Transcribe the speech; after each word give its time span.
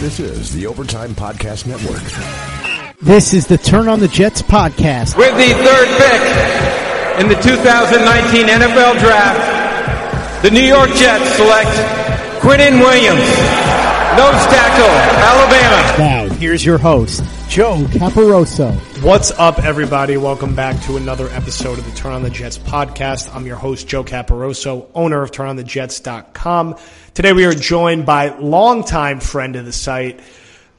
This 0.00 0.18
is 0.18 0.54
the 0.54 0.66
Overtime 0.66 1.10
Podcast 1.10 1.66
Network. 1.66 2.00
This 3.02 3.34
is 3.34 3.46
the 3.46 3.58
Turn 3.58 3.86
on 3.86 4.00
the 4.00 4.08
Jets 4.08 4.40
podcast. 4.40 5.14
With 5.14 5.34
the 5.36 5.52
third 5.52 5.88
pick 5.98 7.20
in 7.20 7.28
the 7.28 7.34
2019 7.34 8.46
NFL 8.46 8.98
Draft, 8.98 10.42
the 10.42 10.50
New 10.50 10.62
York 10.62 10.88
Jets 10.94 11.36
select 11.36 11.68
Quinnen 12.40 12.80
Williams, 12.80 13.20
nose 14.16 14.46
tackle, 14.48 14.88
Alabama. 15.20 15.98
Now, 15.98 16.34
here's 16.36 16.64
your 16.64 16.78
host, 16.78 17.22
Joe 17.50 17.76
Caparoso. 17.90 18.72
What's 19.02 19.32
up, 19.32 19.58
everybody? 19.58 20.16
Welcome 20.16 20.54
back 20.54 20.82
to 20.84 20.96
another 20.96 21.28
episode 21.28 21.78
of 21.78 21.84
the 21.84 21.94
Turn 21.94 22.12
on 22.12 22.22
the 22.22 22.30
Jets 22.30 22.56
podcast. 22.56 23.34
I'm 23.34 23.44
your 23.44 23.56
host, 23.56 23.86
Joe 23.86 24.02
Caparoso, 24.02 24.86
owner 24.94 25.22
of 25.22 25.30
TurnOnTheJets.com. 25.30 26.78
Today 27.12 27.32
we 27.32 27.44
are 27.44 27.52
joined 27.52 28.06
by 28.06 28.28
longtime 28.28 29.18
friend 29.18 29.56
of 29.56 29.64
the 29.64 29.72
site, 29.72 30.20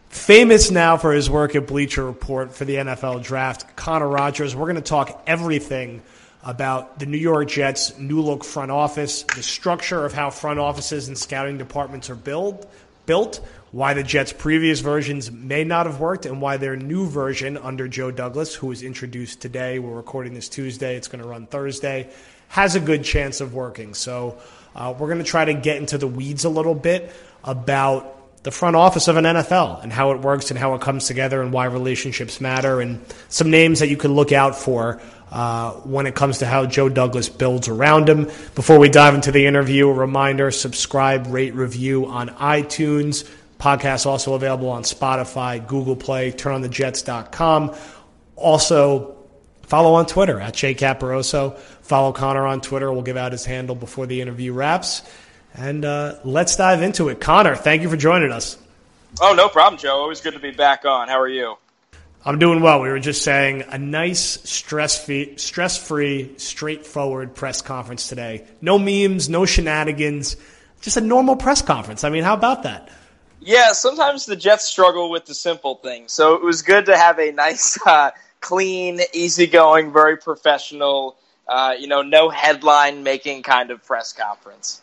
famous 0.08 0.72
now 0.72 0.96
for 0.96 1.12
his 1.12 1.30
work 1.30 1.58
at 1.58 1.68
Bleacher 1.68 2.06
Report 2.06 2.56
for 2.56 2.64
the 2.64 2.76
NFL 2.76 3.22
Draft, 3.22 3.76
Connor 3.76 4.08
Rogers. 4.08 4.56
We're 4.56 4.66
going 4.66 4.78
to 4.78 4.82
talk 4.82 5.24
everything 5.28 6.02
about 6.42 7.00
the 7.00 7.06
New 7.06 7.18
York 7.18 7.50
Jets' 7.50 7.98
new 7.98 8.22
look 8.22 8.46
front 8.46 8.72
office, 8.72 9.24
the 9.24 9.44
structure 9.44 10.06
of 10.06 10.14
how 10.14 10.30
front 10.30 10.58
offices 10.58 11.10
and 11.10 11.18
scouting 11.18 11.58
departments 11.58 12.10
are 12.10 12.16
build, 12.16 12.66
built, 13.06 13.46
why 13.74 13.94
the 13.94 14.02
Jets' 14.02 14.32
previous 14.32 14.80
versions 14.80 15.30
may 15.30 15.66
not 15.66 15.86
have 15.86 16.00
worked, 16.00 16.26
and 16.26 16.42
why 16.42 16.56
their 16.56 16.78
new 16.78 17.08
version 17.08 17.58
under 17.58 17.90
Joe 17.90 18.10
Douglas, 18.10 18.56
who 18.56 18.68
was 18.68 18.84
introduced 18.84 19.42
today, 19.42 19.80
we're 19.80 19.98
recording 19.98 20.34
this 20.34 20.48
Tuesday, 20.48 20.96
it's 20.96 21.10
going 21.10 21.22
to 21.22 21.28
run 21.28 21.46
Thursday, 21.46 22.10
has 22.48 22.76
a 22.76 22.80
good 22.80 23.04
chance 23.04 23.42
of 23.42 23.54
working. 23.54 23.94
So 23.94 24.38
uh, 24.76 24.94
we're 24.98 25.08
going 25.08 25.20
to 25.20 25.24
try 25.24 25.46
to 25.46 25.54
get 25.54 25.78
into 25.78 25.98
the 25.98 26.08
weeds 26.08 26.46
a 26.46 26.50
little 26.50 26.76
bit 26.76 27.14
about 27.44 28.44
the 28.44 28.52
front 28.52 28.76
office 28.76 29.08
of 29.08 29.18
an 29.18 29.26
NFL 29.26 29.84
and 29.84 29.94
how 29.94 30.12
it 30.12 30.22
works 30.22 30.50
and 30.50 30.60
how 30.60 30.74
it 30.74 30.82
comes 30.82 31.06
together 31.06 31.42
and 31.42 31.54
why 31.54 31.66
relationships 31.66 32.42
matter 32.42 32.82
and 32.82 33.00
some 33.30 33.52
names 33.52 33.80
that 33.80 33.88
you 33.88 33.98
can 33.98 34.14
look 34.14 34.32
out 34.32 34.56
for 34.56 35.00
uh, 35.32 35.72
when 35.72 36.08
it 36.08 36.16
comes 36.16 36.40
to 36.40 36.46
how 36.46 36.66
Joe 36.66 36.90
Douglas 36.90 37.30
builds 37.30 37.68
around 37.68 38.10
him. 38.10 38.26
Before 38.56 38.80
we 38.80 38.90
dive 38.90 39.14
into 39.14 39.32
the 39.32 39.46
interview, 39.46 39.88
a 39.88 39.94
reminder 39.94 40.50
subscribe, 40.52 41.28
rate, 41.28 41.54
review 41.54 42.08
on 42.08 42.30
iTunes. 42.30 43.30
Podcast 43.60 44.08
also 44.08 44.34
available 44.34 44.70
on 44.70 44.82
Spotify, 44.84 45.66
Google 45.66 45.96
Play, 45.96 46.32
turnonthejets.com. 46.32 47.76
Also, 48.36 49.16
follow 49.62 49.94
on 49.94 50.08
Twitter 50.08 50.40
at 50.40 50.56
Jay 50.56 50.74
Caparoso. 50.74 51.58
Follow 51.92 52.14
Connor 52.14 52.48
on 52.48 52.62
Twitter. 52.62 52.90
We'll 52.90 53.02
give 53.02 53.18
out 53.18 53.34
his 53.34 53.44
handle 53.44 53.76
before 53.76 54.06
the 54.06 54.22
interview 54.22 54.54
wraps. 54.54 55.02
And 55.54 55.84
uh, 55.84 56.20
let's 56.24 56.56
dive 56.56 56.82
into 56.82 57.10
it. 57.10 57.20
Connor, 57.20 57.54
thank 57.54 57.82
you 57.82 57.90
for 57.90 57.98
joining 57.98 58.32
us. 58.32 58.58
Oh, 59.20 59.34
no 59.36 59.50
problem, 59.50 59.78
Joe. 59.78 59.98
Always 59.98 60.22
good 60.22 60.32
to 60.32 60.40
be 60.40 60.52
back 60.52 60.86
on. 60.86 61.10
How 61.10 61.20
are 61.20 61.28
you? 61.28 61.58
I'm 62.24 62.40
doing 62.40 62.62
well. 62.62 62.80
We 62.80 62.88
were 62.88 63.00
just 63.02 63.24
saying 63.24 63.66
a 63.68 63.78
nice, 63.78 64.22
stress-free, 64.50 65.36
stress-free, 65.36 66.36
straightforward 66.38 67.36
press 67.36 67.62
conference 67.62 68.08
today. 68.08 68.48
No 68.62 68.80
memes, 68.80 69.28
no 69.28 69.46
shenanigans, 69.46 70.38
just 70.80 70.96
a 70.96 71.02
normal 71.02 71.36
press 71.36 71.62
conference. 71.62 72.06
I 72.06 72.10
mean, 72.10 72.24
how 72.24 72.36
about 72.36 72.64
that? 72.64 72.88
Yeah, 73.42 73.74
sometimes 73.74 74.26
the 74.26 74.38
Jets 74.38 74.64
struggle 74.64 75.10
with 75.10 75.26
the 75.26 75.34
simple 75.34 75.76
things. 75.76 76.14
So 76.14 76.36
it 76.36 76.42
was 76.42 76.62
good 76.62 76.86
to 76.86 76.96
have 76.96 77.20
a 77.20 77.34
nice, 77.34 77.78
uh, 77.86 78.12
clean, 78.40 79.02
easygoing, 79.12 79.92
very 79.92 80.16
professional, 80.16 81.18
uh, 81.52 81.76
you 81.78 81.86
know, 81.86 82.02
no 82.02 82.30
headline 82.30 83.04
making 83.04 83.44
kind 83.44 83.72
of 83.72 83.84
press 83.84 84.14
conference. 84.14 84.82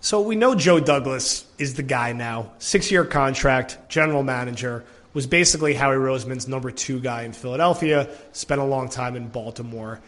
So 0.00 0.20
we 0.20 0.36
know 0.36 0.54
Joe 0.54 0.78
Douglas 0.78 1.44
is 1.58 1.74
the 1.74 1.82
guy 1.82 2.12
now. 2.12 2.52
Six 2.58 2.92
year 2.92 3.04
contract, 3.04 3.78
general 3.88 4.22
manager, 4.22 4.84
was 5.12 5.26
basically 5.26 5.74
Howie 5.74 5.96
Roseman's 5.96 6.46
number 6.46 6.70
two 6.70 7.00
guy 7.00 7.22
in 7.22 7.32
Philadelphia, 7.32 8.08
spent 8.30 8.60
a 8.60 8.64
long 8.64 8.88
time 8.88 9.16
in 9.16 9.26
Baltimore. 9.26 10.00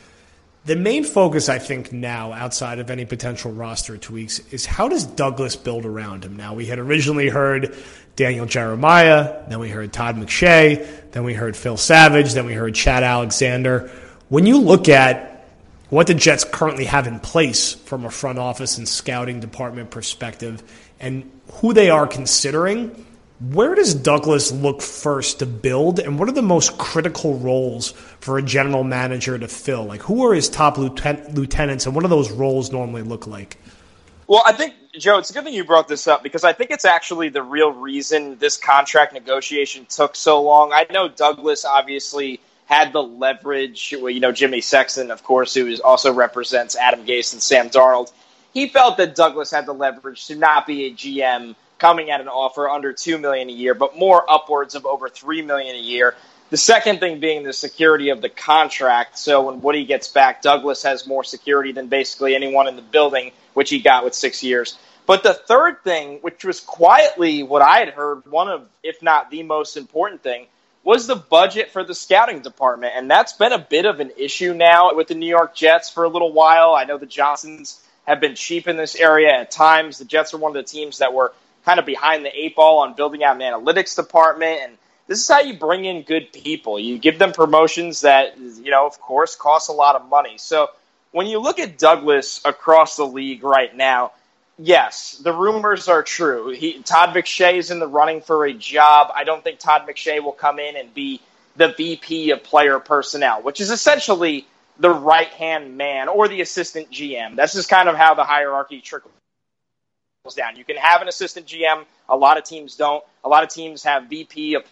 The 0.64 0.76
main 0.76 1.02
focus, 1.02 1.48
I 1.48 1.58
think, 1.58 1.92
now, 1.92 2.32
outside 2.32 2.78
of 2.78 2.88
any 2.88 3.04
potential 3.04 3.52
roster 3.52 3.98
tweaks, 3.98 4.38
is 4.50 4.64
how 4.64 4.88
does 4.88 5.04
Douglas 5.04 5.56
build 5.56 5.84
around 5.84 6.24
him? 6.24 6.36
Now, 6.36 6.54
we 6.54 6.66
had 6.66 6.78
originally 6.78 7.28
heard 7.28 7.76
Daniel 8.16 8.46
Jeremiah, 8.46 9.42
then 9.48 9.58
we 9.58 9.68
heard 9.68 9.92
Todd 9.92 10.16
McShay, 10.16 11.10
then 11.10 11.24
we 11.24 11.34
heard 11.34 11.56
Phil 11.56 11.76
Savage, 11.76 12.32
then 12.32 12.46
we 12.46 12.54
heard 12.54 12.74
Chad 12.74 13.02
Alexander. 13.02 13.90
When 14.30 14.46
you 14.46 14.58
look 14.58 14.88
at 14.88 15.33
what 15.94 16.08
the 16.08 16.14
Jets 16.14 16.42
currently 16.42 16.86
have 16.86 17.06
in 17.06 17.20
place 17.20 17.74
from 17.74 18.04
a 18.04 18.10
front 18.10 18.36
office 18.36 18.78
and 18.78 18.88
scouting 18.88 19.38
department 19.38 19.92
perspective 19.92 20.60
and 20.98 21.30
who 21.52 21.72
they 21.72 21.88
are 21.88 22.08
considering, 22.08 23.06
where 23.52 23.76
does 23.76 23.94
Douglas 23.94 24.50
look 24.50 24.82
first 24.82 25.38
to 25.38 25.46
build, 25.46 26.00
and 26.00 26.18
what 26.18 26.28
are 26.28 26.32
the 26.32 26.42
most 26.42 26.78
critical 26.78 27.38
roles 27.38 27.92
for 28.18 28.38
a 28.38 28.42
general 28.42 28.82
manager 28.82 29.38
to 29.38 29.46
fill? 29.46 29.84
Like, 29.84 30.02
who 30.02 30.26
are 30.26 30.34
his 30.34 30.48
top 30.48 30.78
lieutenant, 30.78 31.36
lieutenants, 31.36 31.86
and 31.86 31.94
what 31.94 32.02
do 32.02 32.08
those 32.08 32.32
roles 32.32 32.72
normally 32.72 33.02
look 33.02 33.28
like? 33.28 33.56
Well, 34.26 34.42
I 34.44 34.50
think, 34.50 34.74
Joe, 34.98 35.18
it's 35.18 35.30
a 35.30 35.32
good 35.32 35.44
thing 35.44 35.54
you 35.54 35.62
brought 35.62 35.86
this 35.86 36.08
up 36.08 36.24
because 36.24 36.42
I 36.42 36.52
think 36.54 36.72
it's 36.72 36.84
actually 36.84 37.28
the 37.28 37.42
real 37.44 37.70
reason 37.70 38.36
this 38.38 38.56
contract 38.56 39.12
negotiation 39.12 39.86
took 39.88 40.16
so 40.16 40.42
long. 40.42 40.72
I 40.72 40.86
know 40.90 41.08
Douglas 41.08 41.64
obviously 41.64 42.40
had 42.66 42.92
the 42.92 43.02
leverage. 43.02 43.92
You 43.92 44.20
know, 44.20 44.32
Jimmy 44.32 44.60
Sexton, 44.60 45.10
of 45.10 45.22
course, 45.22 45.54
who 45.54 45.76
also 45.82 46.12
represents 46.12 46.76
Adam 46.76 47.04
Gase 47.04 47.32
and 47.32 47.42
Sam 47.42 47.70
Darnold. 47.70 48.12
He 48.52 48.68
felt 48.68 48.96
that 48.98 49.14
Douglas 49.14 49.50
had 49.50 49.66
the 49.66 49.74
leverage 49.74 50.26
to 50.26 50.36
not 50.36 50.66
be 50.66 50.86
a 50.86 50.92
GM 50.92 51.56
coming 51.78 52.10
at 52.10 52.20
an 52.20 52.28
offer 52.28 52.68
under 52.68 52.92
two 52.92 53.18
million 53.18 53.48
a 53.48 53.52
year, 53.52 53.74
but 53.74 53.98
more 53.98 54.24
upwards 54.30 54.74
of 54.74 54.86
over 54.86 55.08
three 55.08 55.42
million 55.42 55.74
a 55.76 55.80
year. 55.80 56.14
The 56.50 56.56
second 56.56 57.00
thing 57.00 57.20
being 57.20 57.42
the 57.42 57.52
security 57.52 58.10
of 58.10 58.22
the 58.22 58.28
contract. 58.28 59.18
So 59.18 59.46
when 59.50 59.60
Woody 59.60 59.84
gets 59.86 60.08
back, 60.08 60.40
Douglas 60.40 60.82
has 60.84 61.06
more 61.06 61.24
security 61.24 61.72
than 61.72 61.88
basically 61.88 62.36
anyone 62.36 62.68
in 62.68 62.76
the 62.76 62.82
building, 62.82 63.32
which 63.54 63.70
he 63.70 63.80
got 63.80 64.04
with 64.04 64.14
six 64.14 64.42
years. 64.42 64.78
But 65.06 65.22
the 65.22 65.34
third 65.34 65.82
thing, 65.82 66.18
which 66.20 66.44
was 66.44 66.60
quietly 66.60 67.42
what 67.42 67.60
I 67.60 67.80
had 67.80 67.90
heard, 67.90 68.26
one 68.26 68.48
of, 68.48 68.68
if 68.82 69.02
not 69.02 69.30
the 69.30 69.42
most 69.42 69.76
important 69.76 70.22
thing, 70.22 70.46
was 70.84 71.06
the 71.06 71.16
budget 71.16 71.70
for 71.70 71.82
the 71.82 71.94
scouting 71.94 72.40
department. 72.40 72.92
And 72.94 73.10
that's 73.10 73.32
been 73.32 73.52
a 73.52 73.58
bit 73.58 73.86
of 73.86 74.00
an 74.00 74.12
issue 74.18 74.52
now 74.52 74.94
with 74.94 75.08
the 75.08 75.14
New 75.14 75.26
York 75.26 75.54
Jets 75.54 75.90
for 75.90 76.04
a 76.04 76.08
little 76.08 76.32
while. 76.32 76.74
I 76.74 76.84
know 76.84 76.98
the 76.98 77.06
Johnsons 77.06 77.82
have 78.06 78.20
been 78.20 78.34
cheap 78.34 78.68
in 78.68 78.76
this 78.76 78.94
area 78.94 79.32
at 79.32 79.50
times. 79.50 79.98
The 79.98 80.04
Jets 80.04 80.34
are 80.34 80.38
one 80.38 80.50
of 80.50 80.56
the 80.56 80.62
teams 80.62 80.98
that 80.98 81.14
were 81.14 81.32
kind 81.64 81.80
of 81.80 81.86
behind 81.86 82.24
the 82.24 82.38
eight 82.38 82.54
ball 82.54 82.80
on 82.80 82.94
building 82.94 83.24
out 83.24 83.40
an 83.40 83.42
analytics 83.42 83.96
department. 83.96 84.60
And 84.62 84.78
this 85.06 85.20
is 85.20 85.28
how 85.28 85.40
you 85.40 85.58
bring 85.58 85.86
in 85.86 86.02
good 86.02 86.32
people. 86.32 86.78
You 86.78 86.98
give 86.98 87.18
them 87.18 87.32
promotions 87.32 88.02
that, 88.02 88.38
you 88.38 88.70
know, 88.70 88.86
of 88.86 89.00
course, 89.00 89.34
cost 89.36 89.70
a 89.70 89.72
lot 89.72 89.96
of 89.96 90.06
money. 90.10 90.34
So 90.36 90.68
when 91.12 91.26
you 91.26 91.38
look 91.38 91.58
at 91.58 91.78
Douglas 91.78 92.42
across 92.44 92.96
the 92.96 93.06
league 93.06 93.42
right 93.42 93.74
now, 93.74 94.12
yes, 94.58 95.20
the 95.22 95.32
rumors 95.32 95.88
are 95.88 96.02
true. 96.02 96.50
He, 96.50 96.82
Todd 96.82 97.10
McShay 97.10 97.54
is 97.54 97.70
in 97.70 97.78
the 97.78 97.86
running 97.86 98.20
for 98.20 98.44
a 98.44 98.52
job. 98.52 99.10
I 99.14 99.24
don't 99.24 99.42
think 99.42 99.58
Todd 99.58 99.86
McShay 99.88 100.22
will 100.22 100.32
come 100.32 100.58
in 100.58 100.76
and 100.76 100.92
be 100.94 101.20
the 101.56 101.68
VP 101.68 102.30
of 102.30 102.42
player 102.42 102.78
personnel, 102.78 103.42
which 103.42 103.60
is 103.60 103.70
essentially 103.70 104.46
the 104.78 104.90
right 104.90 105.28
hand 105.28 105.76
man 105.76 106.08
or 106.08 106.28
the 106.28 106.40
assistant 106.40 106.90
GM. 106.90 107.36
That's 107.36 107.54
just 107.54 107.68
kind 107.68 107.88
of 107.88 107.96
how 107.96 108.14
the 108.14 108.24
hierarchy 108.24 108.80
trickles 108.80 109.12
down. 110.36 110.56
You 110.56 110.64
can 110.64 110.76
have 110.76 111.02
an 111.02 111.08
assistant 111.08 111.46
GM. 111.46 111.84
A 112.08 112.16
lot 112.16 112.38
of 112.38 112.44
teams 112.44 112.76
don't. 112.76 113.04
A 113.22 113.28
lot 113.28 113.44
of 113.44 113.50
teams 113.50 113.84
have 113.84 114.08
VP 114.08 114.54
of 114.54 114.64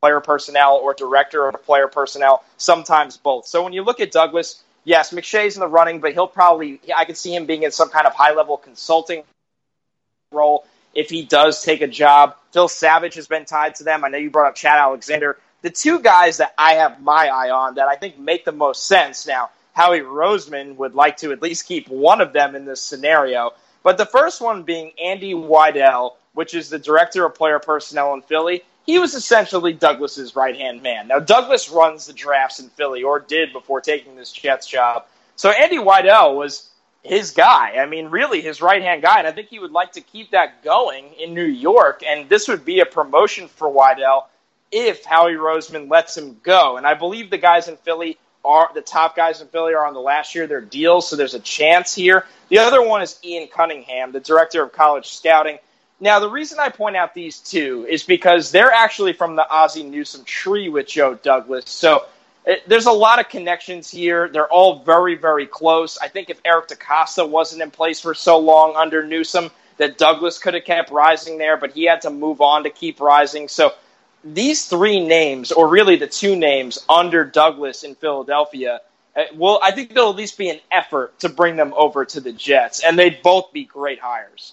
player 0.00 0.20
personnel 0.20 0.76
or 0.82 0.92
director 0.92 1.48
of 1.48 1.64
player 1.64 1.88
personnel, 1.88 2.44
sometimes 2.58 3.16
both. 3.16 3.46
So 3.46 3.64
when 3.64 3.72
you 3.72 3.82
look 3.82 4.00
at 4.00 4.12
Douglas, 4.12 4.62
yes, 4.84 5.12
McShay's 5.12 5.56
in 5.56 5.60
the 5.60 5.68
running, 5.68 6.00
but 6.00 6.12
he'll 6.12 6.26
probably, 6.26 6.80
I 6.96 7.04
could 7.04 7.16
see 7.16 7.34
him 7.34 7.46
being 7.46 7.62
in 7.62 7.70
some 7.70 7.90
kind 7.90 8.06
of 8.06 8.14
high 8.14 8.34
level 8.34 8.56
consulting 8.56 9.24
role 10.32 10.66
if 10.94 11.10
he 11.10 11.24
does 11.24 11.62
take 11.62 11.80
a 11.80 11.88
job. 11.88 12.36
Phil 12.52 12.68
Savage 12.68 13.14
has 13.14 13.26
been 13.26 13.44
tied 13.44 13.74
to 13.76 13.84
them. 13.84 14.04
I 14.04 14.08
know 14.08 14.18
you 14.18 14.30
brought 14.30 14.48
up 14.48 14.54
Chad 14.54 14.78
Alexander. 14.78 15.38
The 15.62 15.70
two 15.70 16.00
guys 16.00 16.36
that 16.38 16.54
I 16.58 16.74
have 16.74 17.00
my 17.00 17.28
eye 17.28 17.50
on 17.50 17.76
that 17.76 17.88
I 17.88 17.96
think 17.96 18.18
make 18.18 18.44
the 18.44 18.52
most 18.52 18.86
sense 18.86 19.26
now, 19.26 19.50
Howie 19.72 20.00
Roseman 20.00 20.76
would 20.76 20.94
like 20.94 21.16
to 21.18 21.32
at 21.32 21.42
least 21.42 21.66
keep 21.66 21.88
one 21.88 22.20
of 22.20 22.32
them 22.32 22.54
in 22.54 22.64
this 22.64 22.82
scenario. 22.82 23.52
But 23.82 23.98
the 23.98 24.06
first 24.06 24.40
one 24.40 24.62
being 24.62 24.92
Andy 25.02 25.34
Weidl, 25.34 26.12
which 26.32 26.54
is 26.54 26.68
the 26.68 26.78
director 26.78 27.24
of 27.24 27.34
player 27.34 27.58
personnel 27.58 28.14
in 28.14 28.22
Philly. 28.22 28.62
He 28.86 28.98
was 28.98 29.14
essentially 29.14 29.72
Douglas's 29.72 30.36
right 30.36 30.56
hand 30.56 30.82
man. 30.82 31.08
Now, 31.08 31.18
Douglas 31.18 31.70
runs 31.70 32.06
the 32.06 32.12
drafts 32.12 32.60
in 32.60 32.68
Philly, 32.68 33.02
or 33.02 33.18
did 33.18 33.52
before 33.52 33.80
taking 33.80 34.16
this 34.16 34.32
Jets 34.32 34.66
job. 34.66 35.06
So 35.36 35.50
Andy 35.50 35.78
Weidl 35.78 36.36
was 36.36 36.68
his 37.02 37.32
guy. 37.32 37.76
I 37.78 37.86
mean, 37.86 38.06
really 38.06 38.40
his 38.40 38.60
right 38.60 38.82
hand 38.82 39.02
guy. 39.02 39.18
And 39.18 39.28
I 39.28 39.32
think 39.32 39.48
he 39.48 39.58
would 39.58 39.72
like 39.72 39.92
to 39.92 40.00
keep 40.00 40.30
that 40.30 40.62
going 40.64 41.12
in 41.18 41.34
New 41.34 41.44
York. 41.44 42.02
And 42.06 42.28
this 42.28 42.48
would 42.48 42.64
be 42.64 42.80
a 42.80 42.86
promotion 42.86 43.48
for 43.48 43.68
Weidl 43.68 44.24
if 44.70 45.04
Howie 45.04 45.34
Roseman 45.34 45.90
lets 45.90 46.16
him 46.16 46.40
go. 46.42 46.76
And 46.76 46.86
I 46.86 46.94
believe 46.94 47.30
the 47.30 47.38
guys 47.38 47.68
in 47.68 47.76
Philly 47.78 48.18
are 48.44 48.70
the 48.74 48.82
top 48.82 49.16
guys 49.16 49.40
in 49.40 49.48
Philly 49.48 49.74
are 49.74 49.86
on 49.86 49.94
the 49.94 50.00
last 50.00 50.34
year 50.34 50.44
of 50.44 50.50
their 50.50 50.60
deals, 50.60 51.08
so 51.08 51.16
there's 51.16 51.34
a 51.34 51.40
chance 51.40 51.94
here. 51.94 52.26
The 52.50 52.58
other 52.58 52.86
one 52.86 53.00
is 53.00 53.18
Ian 53.24 53.48
Cunningham, 53.48 54.12
the 54.12 54.20
director 54.20 54.62
of 54.62 54.72
college 54.72 55.08
scouting. 55.08 55.58
Now, 56.04 56.18
the 56.18 56.28
reason 56.28 56.58
I 56.58 56.68
point 56.68 56.96
out 56.96 57.14
these 57.14 57.38
two 57.38 57.86
is 57.88 58.02
because 58.02 58.50
they're 58.50 58.70
actually 58.70 59.14
from 59.14 59.36
the 59.36 59.48
Ozzie 59.48 59.84
Newsome 59.84 60.24
tree 60.24 60.68
with 60.68 60.86
Joe 60.86 61.14
Douglas. 61.14 61.70
So 61.70 62.04
it, 62.44 62.68
there's 62.68 62.84
a 62.84 62.92
lot 62.92 63.20
of 63.20 63.30
connections 63.30 63.90
here. 63.90 64.28
They're 64.28 64.52
all 64.52 64.80
very, 64.80 65.14
very 65.14 65.46
close. 65.46 65.96
I 65.96 66.08
think 66.08 66.28
if 66.28 66.38
Eric 66.44 66.68
DeCosta 66.68 67.26
wasn't 67.26 67.62
in 67.62 67.70
place 67.70 68.02
for 68.02 68.12
so 68.12 68.38
long 68.38 68.76
under 68.76 69.02
Newsome, 69.06 69.50
that 69.78 69.96
Douglas 69.96 70.38
could 70.38 70.52
have 70.52 70.64
kept 70.64 70.90
rising 70.90 71.38
there, 71.38 71.56
but 71.56 71.72
he 71.72 71.84
had 71.84 72.02
to 72.02 72.10
move 72.10 72.42
on 72.42 72.64
to 72.64 72.70
keep 72.70 73.00
rising. 73.00 73.48
So 73.48 73.72
these 74.22 74.66
three 74.66 75.00
names, 75.02 75.52
or 75.52 75.68
really 75.68 75.96
the 75.96 76.06
two 76.06 76.36
names 76.36 76.84
under 76.86 77.24
Douglas 77.24 77.82
in 77.82 77.94
Philadelphia, 77.94 78.82
uh, 79.16 79.22
well, 79.36 79.58
I 79.62 79.70
think 79.70 79.94
there'll 79.94 80.10
at 80.10 80.16
least 80.16 80.36
be 80.36 80.50
an 80.50 80.60
effort 80.70 81.18
to 81.20 81.30
bring 81.30 81.56
them 81.56 81.72
over 81.74 82.04
to 82.04 82.20
the 82.20 82.32
Jets, 82.32 82.84
and 82.84 82.98
they'd 82.98 83.22
both 83.22 83.54
be 83.54 83.64
great 83.64 84.00
hires. 84.00 84.52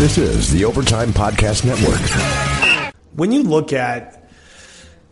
This 0.00 0.16
is 0.16 0.50
the 0.50 0.64
Overtime 0.64 1.10
Podcast 1.10 1.66
Network. 1.66 2.00
when 3.12 3.32
you 3.32 3.42
look 3.42 3.74
at 3.74 4.30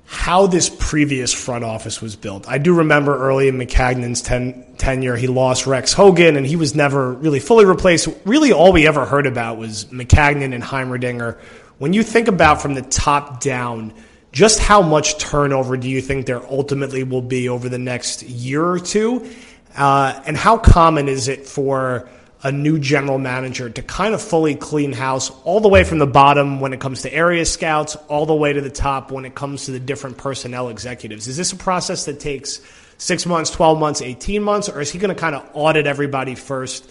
how 0.07 0.47
this 0.47 0.71
previous 0.71 1.31
front 1.31 1.63
office 1.63 2.01
was 2.01 2.17
built, 2.17 2.49
I 2.49 2.57
do 2.57 2.73
remember 2.73 3.15
early 3.15 3.49
in 3.49 3.59
Maccagnan's 3.59 4.23
ten, 4.23 4.65
tenure, 4.79 5.15
he 5.15 5.27
lost 5.27 5.67
Rex 5.67 5.93
Hogan, 5.93 6.37
and 6.37 6.47
he 6.47 6.57
was 6.57 6.75
never 6.75 7.13
really 7.13 7.39
fully 7.39 7.67
replaced. 7.67 8.09
Really, 8.25 8.51
all 8.51 8.73
we 8.73 8.87
ever 8.87 9.05
heard 9.05 9.27
about 9.27 9.59
was 9.59 9.85
Maccagnan 9.93 10.55
and 10.55 10.65
Heimerdinger. 10.65 11.39
When 11.77 11.93
you 11.93 12.03
think 12.03 12.27
about 12.27 12.63
from 12.63 12.73
the 12.73 12.81
top 12.81 13.43
down, 13.43 13.93
just 14.33 14.59
how 14.59 14.81
much 14.81 15.19
turnover 15.19 15.77
do 15.77 15.91
you 15.91 16.01
think 16.01 16.25
there 16.25 16.43
ultimately 16.51 17.03
will 17.03 17.21
be 17.21 17.51
over 17.51 17.69
the 17.69 17.77
next 17.79 18.23
year 18.23 18.65
or 18.65 18.79
two? 18.79 19.31
Uh, 19.77 20.19
and 20.25 20.35
how 20.35 20.57
common 20.57 21.09
is 21.09 21.29
it 21.29 21.47
for 21.47 22.09
a 22.43 22.53
new 22.53 22.79
general 22.79 23.19
manager 23.19 23.69
to 23.69 23.83
kind 23.83 24.15
of 24.15 24.23
fully 24.23 24.55
clean 24.55 24.93
house 24.93 25.31
all 25.45 25.61
the 25.61 25.69
way 25.69 25.83
from 25.83 25.99
the 25.99 26.07
bottom 26.07 26.61
when 26.61 26.73
it 26.73 26.81
comes 26.81 27.03
to 27.03 27.13
area 27.13 27.45
scouts, 27.45 27.97
all 28.09 28.27
the 28.27 28.35
way 28.35 28.53
to 28.53 28.61
the 28.61 28.71
top 28.71 29.11
when 29.11 29.25
it 29.25 29.35
comes 29.35 29.65
to 29.65 29.73
the 29.73 29.81
different 29.81 30.19
personnel 30.19 30.69
executives? 30.69 31.27
Is 31.27 31.37
this 31.37 31.53
a 31.53 31.57
process 31.57 32.05
that 32.05 32.21
takes 32.21 32.61
six 32.99 33.27
months, 33.27 33.51
12 33.51 33.79
months, 33.79 34.03
18 34.03 34.43
months, 34.43 34.69
or 34.69 34.81
is 34.81 34.91
he 34.91 34.99
going 34.99 35.15
to 35.15 35.21
kind 35.21 35.35
of 35.35 35.49
audit 35.53 35.87
everybody 35.87 36.37
first, 36.37 36.89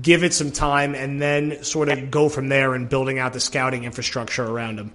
give 0.00 0.22
it 0.22 0.32
some 0.32 0.52
time, 0.52 0.94
and 0.94 1.20
then 1.20 1.64
sort 1.64 1.88
of 1.88 2.10
go 2.10 2.28
from 2.28 2.48
there 2.48 2.74
and 2.74 2.88
building 2.88 3.18
out 3.18 3.32
the 3.32 3.40
scouting 3.40 3.84
infrastructure 3.84 4.44
around 4.44 4.78
him? 4.78 4.94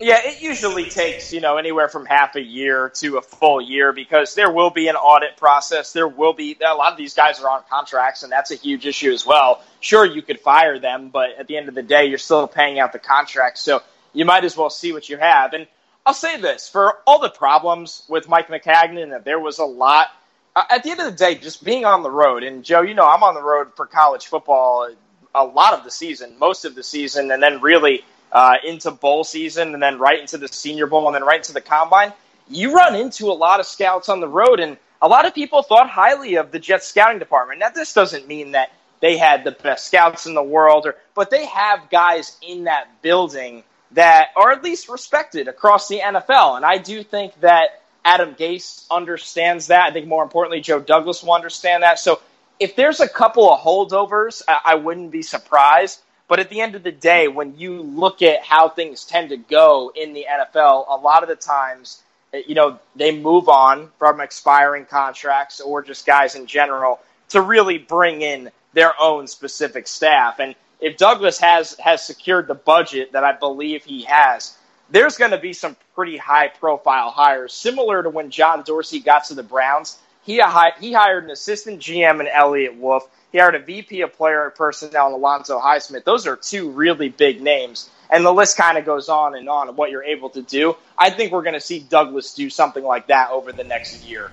Yeah, 0.00 0.20
it 0.22 0.40
usually 0.40 0.88
takes, 0.88 1.32
you 1.32 1.40
know, 1.40 1.56
anywhere 1.56 1.88
from 1.88 2.06
half 2.06 2.36
a 2.36 2.40
year 2.40 2.90
to 2.96 3.16
a 3.16 3.22
full 3.22 3.60
year 3.60 3.92
because 3.92 4.36
there 4.36 4.50
will 4.52 4.70
be 4.70 4.86
an 4.86 4.94
audit 4.94 5.36
process. 5.36 5.92
There 5.92 6.06
will 6.06 6.32
be 6.34 6.56
a 6.64 6.74
lot 6.74 6.92
of 6.92 6.98
these 6.98 7.14
guys 7.14 7.40
are 7.40 7.50
on 7.50 7.62
contracts 7.68 8.22
and 8.22 8.30
that's 8.30 8.52
a 8.52 8.54
huge 8.54 8.86
issue 8.86 9.10
as 9.12 9.26
well. 9.26 9.60
Sure, 9.80 10.04
you 10.04 10.22
could 10.22 10.38
fire 10.38 10.78
them, 10.78 11.08
but 11.08 11.30
at 11.38 11.48
the 11.48 11.56
end 11.56 11.68
of 11.68 11.74
the 11.74 11.82
day, 11.82 12.06
you're 12.06 12.18
still 12.18 12.46
paying 12.46 12.78
out 12.78 12.92
the 12.92 13.00
contract. 13.00 13.58
So 13.58 13.82
you 14.12 14.24
might 14.24 14.44
as 14.44 14.56
well 14.56 14.70
see 14.70 14.92
what 14.92 15.08
you 15.08 15.16
have. 15.16 15.52
And 15.52 15.66
I'll 16.06 16.14
say 16.14 16.40
this 16.40 16.68
for 16.68 16.98
all 17.04 17.18
the 17.18 17.28
problems 17.30 18.04
with 18.08 18.28
Mike 18.28 18.48
Maccagnan, 18.48 19.10
that 19.10 19.24
there 19.24 19.40
was 19.40 19.58
a 19.58 19.64
lot. 19.64 20.06
uh, 20.54 20.62
At 20.70 20.84
the 20.84 20.92
end 20.92 21.00
of 21.00 21.06
the 21.06 21.12
day, 21.12 21.34
just 21.34 21.64
being 21.64 21.84
on 21.84 22.04
the 22.04 22.10
road, 22.10 22.44
and 22.44 22.64
Joe, 22.64 22.82
you 22.82 22.94
know, 22.94 23.06
I'm 23.06 23.24
on 23.24 23.34
the 23.34 23.42
road 23.42 23.74
for 23.74 23.86
college 23.86 24.26
football 24.26 24.90
a 25.34 25.44
lot 25.44 25.74
of 25.74 25.82
the 25.84 25.90
season, 25.90 26.38
most 26.38 26.64
of 26.64 26.74
the 26.76 26.82
season, 26.84 27.30
and 27.32 27.42
then 27.42 27.60
really 27.60 28.04
uh, 28.32 28.56
into 28.64 28.90
bowl 28.90 29.24
season, 29.24 29.74
and 29.74 29.82
then 29.82 29.98
right 29.98 30.20
into 30.20 30.38
the 30.38 30.48
Senior 30.48 30.86
Bowl, 30.86 31.06
and 31.06 31.14
then 31.14 31.24
right 31.24 31.38
into 31.38 31.52
the 31.52 31.60
combine. 31.60 32.12
You 32.48 32.74
run 32.74 32.94
into 32.94 33.26
a 33.26 33.34
lot 33.34 33.60
of 33.60 33.66
scouts 33.66 34.08
on 34.08 34.20
the 34.20 34.28
road, 34.28 34.60
and 34.60 34.76
a 35.00 35.08
lot 35.08 35.26
of 35.26 35.34
people 35.34 35.62
thought 35.62 35.88
highly 35.88 36.36
of 36.36 36.50
the 36.50 36.58
Jets 36.58 36.86
scouting 36.86 37.18
department. 37.18 37.60
Now, 37.60 37.70
this 37.70 37.92
doesn't 37.92 38.26
mean 38.26 38.52
that 38.52 38.72
they 39.00 39.16
had 39.16 39.44
the 39.44 39.52
best 39.52 39.86
scouts 39.86 40.26
in 40.26 40.34
the 40.34 40.42
world, 40.42 40.86
or 40.86 40.96
but 41.14 41.30
they 41.30 41.46
have 41.46 41.90
guys 41.90 42.36
in 42.42 42.64
that 42.64 43.02
building 43.02 43.64
that 43.92 44.28
are 44.36 44.50
at 44.52 44.62
least 44.62 44.88
respected 44.88 45.48
across 45.48 45.88
the 45.88 46.00
NFL, 46.00 46.56
and 46.56 46.64
I 46.64 46.78
do 46.78 47.02
think 47.02 47.38
that 47.40 47.82
Adam 48.04 48.34
Gase 48.34 48.86
understands 48.90 49.66
that. 49.68 49.90
I 49.90 49.92
think 49.92 50.06
more 50.06 50.22
importantly, 50.22 50.60
Joe 50.60 50.80
Douglas 50.80 51.22
will 51.22 51.34
understand 51.34 51.82
that. 51.82 51.98
So 51.98 52.20
if 52.58 52.74
there's 52.74 53.00
a 53.00 53.08
couple 53.08 53.50
of 53.50 53.60
holdovers, 53.60 54.42
I, 54.48 54.60
I 54.64 54.74
wouldn't 54.76 55.10
be 55.10 55.22
surprised. 55.22 56.00
But 56.28 56.40
at 56.40 56.50
the 56.50 56.60
end 56.60 56.74
of 56.74 56.82
the 56.82 56.92
day, 56.92 57.28
when 57.28 57.58
you 57.58 57.80
look 57.82 58.22
at 58.22 58.42
how 58.42 58.68
things 58.68 59.04
tend 59.04 59.30
to 59.30 59.38
go 59.38 59.90
in 59.94 60.12
the 60.12 60.26
NFL, 60.30 60.86
a 60.88 60.96
lot 60.96 61.22
of 61.22 61.28
the 61.28 61.36
times, 61.36 62.02
eh, 62.34 62.42
you 62.46 62.54
know, 62.54 62.78
they 62.94 63.18
move 63.18 63.48
on 63.48 63.90
from 63.98 64.20
expiring 64.20 64.84
contracts 64.84 65.60
or 65.60 65.82
just 65.82 66.06
guys 66.06 66.34
in 66.34 66.46
general 66.46 67.00
to 67.30 67.40
really 67.40 67.78
bring 67.78 68.22
in 68.22 68.50
their 68.74 68.92
own 69.00 69.26
specific 69.26 69.88
staff. 69.88 70.38
And 70.38 70.54
if 70.80 70.96
Douglas 70.98 71.38
has 71.40 71.76
has 71.80 72.06
secured 72.06 72.46
the 72.46 72.54
budget 72.54 73.12
that 73.12 73.24
I 73.24 73.32
believe 73.32 73.84
he 73.84 74.04
has, 74.04 74.56
there's 74.90 75.16
going 75.16 75.32
to 75.32 75.38
be 75.38 75.52
some 75.52 75.76
pretty 75.94 76.16
high 76.16 76.48
profile 76.48 77.10
hires, 77.10 77.52
similar 77.52 78.02
to 78.02 78.10
when 78.10 78.30
John 78.30 78.62
Dorsey 78.62 79.00
got 79.00 79.24
to 79.24 79.34
the 79.34 79.42
Browns. 79.42 79.98
He 80.28 80.42
he 80.78 80.92
hired 80.92 81.24
an 81.24 81.30
assistant 81.30 81.80
GM 81.80 82.20
in 82.20 82.26
Eliot 82.28 82.76
Wolf. 82.76 83.08
He 83.32 83.38
hired 83.38 83.54
a 83.54 83.60
VP 83.60 84.02
of 84.02 84.12
player 84.12 84.52
personnel 84.54 85.08
in 85.08 85.14
Alonzo 85.14 85.58
Highsmith. 85.58 86.04
Those 86.04 86.26
are 86.26 86.36
two 86.36 86.68
really 86.68 87.08
big 87.08 87.40
names. 87.40 87.88
And 88.10 88.26
the 88.26 88.32
list 88.32 88.58
kind 88.58 88.76
of 88.76 88.84
goes 88.84 89.08
on 89.08 89.34
and 89.34 89.48
on 89.48 89.70
of 89.70 89.78
what 89.78 89.90
you're 89.90 90.04
able 90.04 90.28
to 90.30 90.42
do. 90.42 90.76
I 90.98 91.08
think 91.08 91.32
we're 91.32 91.42
going 91.42 91.54
to 91.54 91.60
see 91.62 91.78
Douglas 91.78 92.34
do 92.34 92.50
something 92.50 92.84
like 92.84 93.06
that 93.06 93.30
over 93.30 93.52
the 93.52 93.64
next 93.64 94.04
year. 94.04 94.30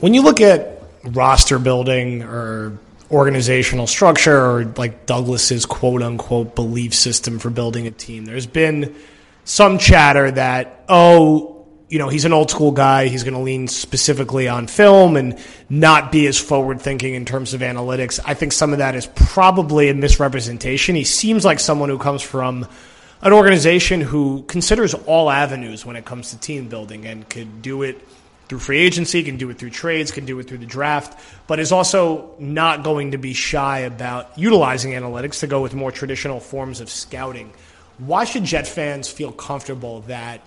When 0.00 0.12
you 0.12 0.20
look 0.20 0.42
at 0.42 0.82
roster 1.04 1.58
building 1.58 2.22
or 2.22 2.78
organizational 3.10 3.86
structure 3.86 4.36
or 4.36 4.64
like 4.76 5.06
Douglas's 5.06 5.64
quote 5.64 6.02
unquote 6.02 6.54
belief 6.54 6.92
system 6.92 7.38
for 7.38 7.48
building 7.48 7.86
a 7.86 7.90
team, 7.90 8.26
there's 8.26 8.46
been 8.46 8.94
some 9.46 9.78
chatter 9.78 10.30
that, 10.32 10.84
oh, 10.86 11.53
you 11.88 11.98
know, 11.98 12.08
he's 12.08 12.24
an 12.24 12.32
old 12.32 12.50
school 12.50 12.72
guy. 12.72 13.06
He's 13.06 13.24
going 13.24 13.34
to 13.34 13.40
lean 13.40 13.68
specifically 13.68 14.48
on 14.48 14.66
film 14.66 15.16
and 15.16 15.38
not 15.68 16.10
be 16.10 16.26
as 16.26 16.38
forward 16.38 16.80
thinking 16.80 17.14
in 17.14 17.24
terms 17.24 17.54
of 17.54 17.60
analytics. 17.60 18.18
I 18.24 18.34
think 18.34 18.52
some 18.52 18.72
of 18.72 18.78
that 18.78 18.94
is 18.94 19.06
probably 19.14 19.90
a 19.90 19.94
misrepresentation. 19.94 20.94
He 20.94 21.04
seems 21.04 21.44
like 21.44 21.60
someone 21.60 21.90
who 21.90 21.98
comes 21.98 22.22
from 22.22 22.66
an 23.22 23.32
organization 23.32 24.00
who 24.00 24.42
considers 24.48 24.94
all 24.94 25.30
avenues 25.30 25.86
when 25.86 25.96
it 25.96 26.04
comes 26.04 26.30
to 26.30 26.38
team 26.38 26.68
building 26.68 27.06
and 27.06 27.28
could 27.28 27.62
do 27.62 27.82
it 27.82 28.00
through 28.48 28.58
free 28.58 28.80
agency, 28.80 29.22
can 29.22 29.36
do 29.36 29.48
it 29.50 29.58
through 29.58 29.70
trades, 29.70 30.10
can 30.10 30.26
do 30.26 30.38
it 30.38 30.46
through 30.46 30.58
the 30.58 30.66
draft, 30.66 31.18
but 31.46 31.58
is 31.58 31.72
also 31.72 32.34
not 32.38 32.82
going 32.82 33.12
to 33.12 33.18
be 33.18 33.32
shy 33.32 33.80
about 33.80 34.38
utilizing 34.38 34.92
analytics 34.92 35.40
to 35.40 35.46
go 35.46 35.62
with 35.62 35.74
more 35.74 35.90
traditional 35.90 36.40
forms 36.40 36.80
of 36.80 36.90
scouting. 36.90 37.52
Why 37.98 38.24
should 38.24 38.44
Jet 38.44 38.66
fans 38.66 39.08
feel 39.08 39.32
comfortable 39.32 40.00
that 40.02 40.40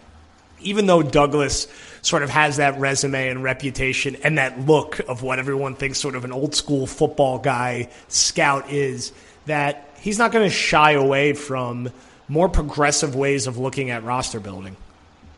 even 0.62 0.86
though 0.86 1.04
Douglas 1.04 1.68
sort 2.02 2.24
of 2.24 2.30
has 2.30 2.58
that 2.58 2.80
resume 2.80 3.30
and 3.30 3.44
reputation 3.44 4.16
and 4.24 4.38
that 4.38 4.60
look 4.60 5.00
of 5.08 5.24
what 5.24 5.40
everyone 5.40 5.76
thinks 5.76 6.00
sort 6.00 6.16
of 6.16 6.26
an 6.26 6.32
old 6.32 6.56
school 6.56 6.88
football 6.88 7.40
guy 7.40 7.90
scout 8.08 8.70
is, 8.70 9.12
that 9.46 9.90
he's 10.00 10.18
not 10.18 10.32
going 10.32 10.48
to 10.48 10.54
shy 10.54 10.92
away 10.92 11.34
from 11.34 11.90
more 12.28 12.50
progressive 12.50 13.16
ways 13.16 13.48
of 13.48 13.58
looking 13.58 13.90
at 13.90 14.04
roster 14.04 14.40
building? 14.40 14.76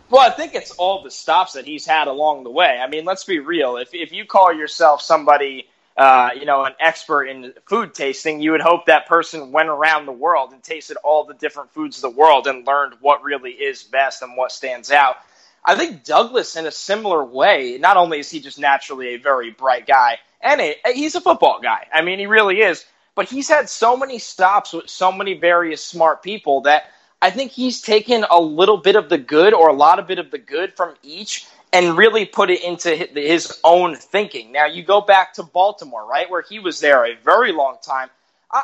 Well, 0.09 0.21
I 0.21 0.31
think 0.31 0.55
it's 0.55 0.71
all 0.71 1.03
the 1.03 1.11
stops 1.11 1.53
that 1.53 1.65
he's 1.65 1.85
had 1.85 2.07
along 2.07 2.43
the 2.43 2.49
way. 2.49 2.79
I 2.81 2.87
mean, 2.87 3.05
let's 3.05 3.23
be 3.23 3.39
real. 3.39 3.77
If 3.77 3.93
if 3.93 4.11
you 4.11 4.25
call 4.25 4.51
yourself 4.51 5.01
somebody, 5.01 5.67
uh, 5.99 6.29
you 6.33 6.45
know, 6.45 6.63
an 6.63 6.71
expert 6.79 7.25
in 7.25 7.53
food 7.65 7.93
tasting, 7.93 8.39
you 8.39 8.51
would 8.51 8.61
hope 8.61 8.85
that 8.85 9.05
person 9.05 9.51
went 9.51 9.67
around 9.67 10.05
the 10.05 10.13
world 10.13 10.53
and 10.53 10.63
tasted 10.63 10.95
all 11.03 11.25
the 11.25 11.33
different 11.33 11.69
foods 11.73 11.97
of 11.97 12.03
the 12.03 12.17
world 12.17 12.47
and 12.47 12.65
learned 12.65 12.93
what 13.01 13.21
really 13.21 13.51
is 13.51 13.83
best 13.83 14.21
and 14.21 14.37
what 14.37 14.53
stands 14.53 14.91
out. 14.91 15.17
I 15.65 15.75
think 15.75 16.05
Douglas, 16.05 16.55
in 16.55 16.65
a 16.65 16.71
similar 16.71 17.21
way, 17.25 17.77
not 17.81 17.97
only 17.97 18.19
is 18.19 18.31
he 18.31 18.39
just 18.39 18.57
naturally 18.57 19.09
a 19.09 19.17
very 19.17 19.51
bright 19.51 19.85
guy, 19.85 20.19
and 20.39 20.61
a, 20.61 20.77
he's 20.93 21.15
a 21.15 21.21
football 21.21 21.59
guy. 21.61 21.85
I 21.93 22.01
mean, 22.01 22.17
he 22.17 22.27
really 22.27 22.61
is. 22.61 22.85
But 23.13 23.27
he's 23.27 23.49
had 23.49 23.67
so 23.67 23.97
many 23.97 24.19
stops 24.19 24.71
with 24.71 24.89
so 24.89 25.11
many 25.11 25.33
various 25.33 25.83
smart 25.83 26.23
people 26.23 26.61
that 26.61 26.85
I 27.21 27.29
think 27.29 27.51
he's 27.51 27.81
taken 27.81 28.25
a 28.31 28.39
little 28.39 28.77
bit 28.77 28.95
of 28.95 29.09
the 29.09 29.17
good 29.17 29.53
or 29.53 29.67
a 29.67 29.73
lot 29.73 29.99
of 29.99 30.07
bit 30.07 30.19
of 30.19 30.31
the 30.31 30.37
good 30.37 30.77
from 30.77 30.95
each 31.03 31.45
and 31.71 31.97
really 31.97 32.25
put 32.25 32.49
it 32.49 32.63
into 32.63 32.95
his 32.95 33.59
own 33.63 33.95
thinking. 33.95 34.51
Now, 34.51 34.65
you 34.65 34.83
go 34.83 35.01
back 35.01 35.33
to 35.35 35.43
Baltimore, 35.43 36.05
right, 36.05 36.29
where 36.29 36.41
he 36.41 36.59
was 36.59 36.79
there 36.79 37.05
a 37.05 37.15
very 37.15 37.51
long 37.51 37.77
time. 37.81 38.09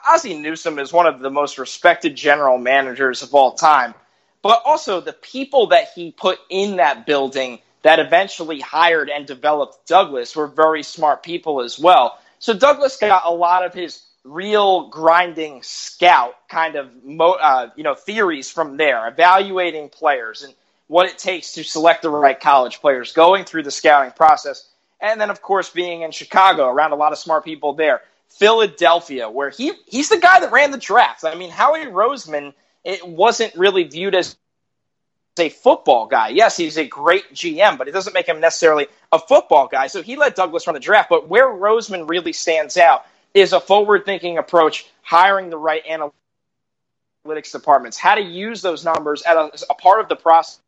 Ozzie 0.10 0.40
Newsome 0.40 0.80
is 0.80 0.92
one 0.92 1.06
of 1.06 1.20
the 1.20 1.30
most 1.30 1.60
respected 1.60 2.16
general 2.16 2.58
managers 2.58 3.22
of 3.22 3.36
all 3.36 3.54
time, 3.54 3.94
but 4.42 4.62
also 4.66 5.00
the 5.00 5.14
people 5.14 5.68
that 5.68 5.90
he 5.94 6.12
put 6.12 6.40
in 6.50 6.78
that 6.78 7.06
building 7.06 7.60
that 7.84 8.00
eventually 8.00 8.60
hired 8.60 9.10
and 9.12 9.28
developed 9.28 9.88
Douglas 9.88 10.36
were 10.36 10.48
very 10.48 10.82
smart 10.82 11.22
people 11.22 11.62
as 11.62 11.78
well. 11.78 12.18
So 12.40 12.54
Douglas 12.56 12.98
got 12.98 13.24
a 13.26 13.32
lot 13.32 13.64
of 13.64 13.76
his 13.76 14.02
real 14.24 14.90
grinding 14.90 15.62
scout 15.62 16.36
kind 16.50 16.76
of 16.76 16.90
uh, 17.20 17.68
you 17.76 17.84
know 17.84 17.94
theories 17.94 18.50
from 18.50 18.78
there, 18.78 19.08
evaluating 19.08 19.90
players 19.90 20.42
and 20.42 20.54
what 20.88 21.08
it 21.08 21.18
takes 21.18 21.54
to 21.54 21.64
select 21.64 22.02
the 22.02 22.10
right 22.10 22.40
college 22.40 22.80
players, 22.80 23.14
going 23.14 23.44
through 23.46 23.64
the 23.64 23.72
scouting 23.72 24.12
process, 24.12 24.70
and 25.00 25.20
then 25.20 25.30
of 25.30 25.42
course 25.42 25.70
being 25.70 26.02
in 26.02 26.12
Chicago 26.12 26.68
around 26.68 26.92
a 26.92 26.96
lot 26.96 27.12
of 27.12 27.18
smart 27.18 27.44
people 27.44 27.74
there. 27.74 28.02
Philadelphia, 28.30 29.30
where 29.30 29.50
he 29.50 29.72
he's 29.88 30.10
the 30.10 30.18
guy 30.18 30.40
that 30.42 30.52
ran 30.52 30.72
the 30.72 30.78
draft. 30.78 31.24
I 31.24 31.36
mean, 31.36 31.50
Howie 31.50 31.86
Roseman, 31.86 32.54
it 32.84 33.08
wasn't 33.08 33.56
really 33.56 33.84
viewed 33.84 34.14
as 34.14 34.36
a 35.38 35.50
football 35.50 36.08
guy. 36.08 36.30
Yes, 36.30 36.58
he's 36.58 36.78
a 36.78 36.86
great 36.86 37.34
GM, 37.34 37.78
but 37.78 37.88
it 37.88 37.92
doesn't 37.92 38.14
make 38.14 38.28
him 38.28 38.40
necessarily 38.40 38.88
a 39.12 39.20
football 39.20 39.68
guy. 39.68 39.88
So 39.88 40.02
he 40.02 40.16
let 40.16 40.36
Douglas 40.36 40.68
run 40.68 40.74
the 40.74 40.80
draft. 40.80 41.10
But 41.10 41.28
where 41.28 41.48
Roseman 41.48 42.10
really 42.10 42.34
stands 42.34 42.78
out 42.78 43.06
is 43.34 43.54
a 43.54 43.60
forward 43.60 44.06
thinking 44.06 44.38
approach, 44.38 44.86
hiring 45.02 45.50
the 45.50 45.58
right 45.58 45.84
analytics 45.86 47.52
departments, 47.52 47.98
how 47.98 48.16
to 48.16 48.22
use 48.22 48.62
those 48.62 48.86
numbers 48.86 49.22
as 49.24 49.64
a, 49.64 49.72
a 49.72 49.76
part 49.76 50.00
of 50.00 50.10
the 50.10 50.16
process 50.16 50.60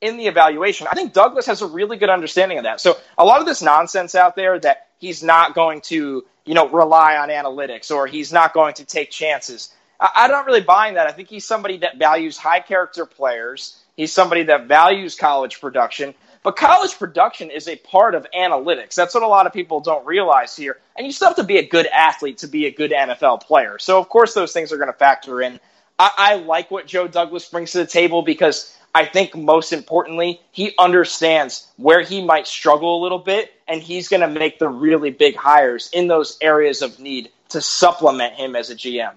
in 0.00 0.16
the 0.16 0.26
evaluation. 0.26 0.86
I 0.90 0.94
think 0.94 1.12
Douglas 1.12 1.46
has 1.46 1.62
a 1.62 1.66
really 1.66 1.96
good 1.96 2.10
understanding 2.10 2.58
of 2.58 2.64
that. 2.64 2.80
So 2.80 2.98
a 3.16 3.24
lot 3.24 3.40
of 3.40 3.46
this 3.46 3.62
nonsense 3.62 4.14
out 4.14 4.36
there 4.36 4.58
that 4.60 4.88
he's 4.98 5.22
not 5.22 5.54
going 5.54 5.80
to, 5.82 6.24
you 6.44 6.54
know, 6.54 6.68
rely 6.68 7.16
on 7.16 7.28
analytics 7.28 7.90
or 7.90 8.06
he's 8.06 8.32
not 8.32 8.52
going 8.52 8.74
to 8.74 8.84
take 8.84 9.10
chances. 9.10 9.74
I, 9.98 10.10
I'm 10.14 10.30
not 10.30 10.46
really 10.46 10.60
buying 10.60 10.94
that. 10.94 11.06
I 11.06 11.12
think 11.12 11.28
he's 11.28 11.46
somebody 11.46 11.78
that 11.78 11.98
values 11.98 12.36
high 12.36 12.60
character 12.60 13.06
players. 13.06 13.82
He's 13.96 14.12
somebody 14.12 14.42
that 14.44 14.66
values 14.66 15.14
college 15.14 15.60
production. 15.60 16.14
But 16.42 16.56
college 16.56 16.96
production 16.96 17.50
is 17.50 17.66
a 17.66 17.76
part 17.76 18.14
of 18.14 18.26
analytics. 18.36 18.94
That's 18.94 19.14
what 19.14 19.24
a 19.24 19.28
lot 19.28 19.46
of 19.46 19.52
people 19.52 19.80
don't 19.80 20.06
realize 20.06 20.54
here. 20.54 20.78
And 20.96 21.06
you 21.06 21.12
still 21.12 21.28
have 21.28 21.36
to 21.36 21.44
be 21.44 21.56
a 21.56 21.66
good 21.66 21.86
athlete 21.86 22.38
to 22.38 22.46
be 22.46 22.66
a 22.66 22.70
good 22.70 22.92
NFL 22.92 23.42
player. 23.42 23.78
So, 23.80 23.98
of 23.98 24.08
course, 24.08 24.34
those 24.34 24.52
things 24.52 24.70
are 24.70 24.76
going 24.76 24.92
to 24.92 24.96
factor 24.96 25.42
in. 25.42 25.58
I, 25.98 26.10
I 26.16 26.34
like 26.36 26.70
what 26.70 26.86
Joe 26.86 27.08
Douglas 27.08 27.48
brings 27.48 27.72
to 27.72 27.78
the 27.78 27.86
table 27.86 28.22
because 28.22 28.76
I 28.94 29.04
think 29.04 29.36
most 29.36 29.72
importantly, 29.72 30.40
he 30.52 30.74
understands 30.78 31.66
where 31.76 32.02
he 32.02 32.24
might 32.24 32.46
struggle 32.46 33.00
a 33.00 33.02
little 33.02 33.18
bit, 33.18 33.52
and 33.68 33.82
he's 33.82 34.08
going 34.08 34.22
to 34.22 34.28
make 34.28 34.58
the 34.58 34.68
really 34.68 35.10
big 35.10 35.36
hires 35.36 35.90
in 35.92 36.08
those 36.08 36.38
areas 36.40 36.82
of 36.82 36.98
need 36.98 37.30
to 37.50 37.60
supplement 37.60 38.34
him 38.34 38.56
as 38.56 38.70
a 38.70 38.74
GM. 38.74 39.12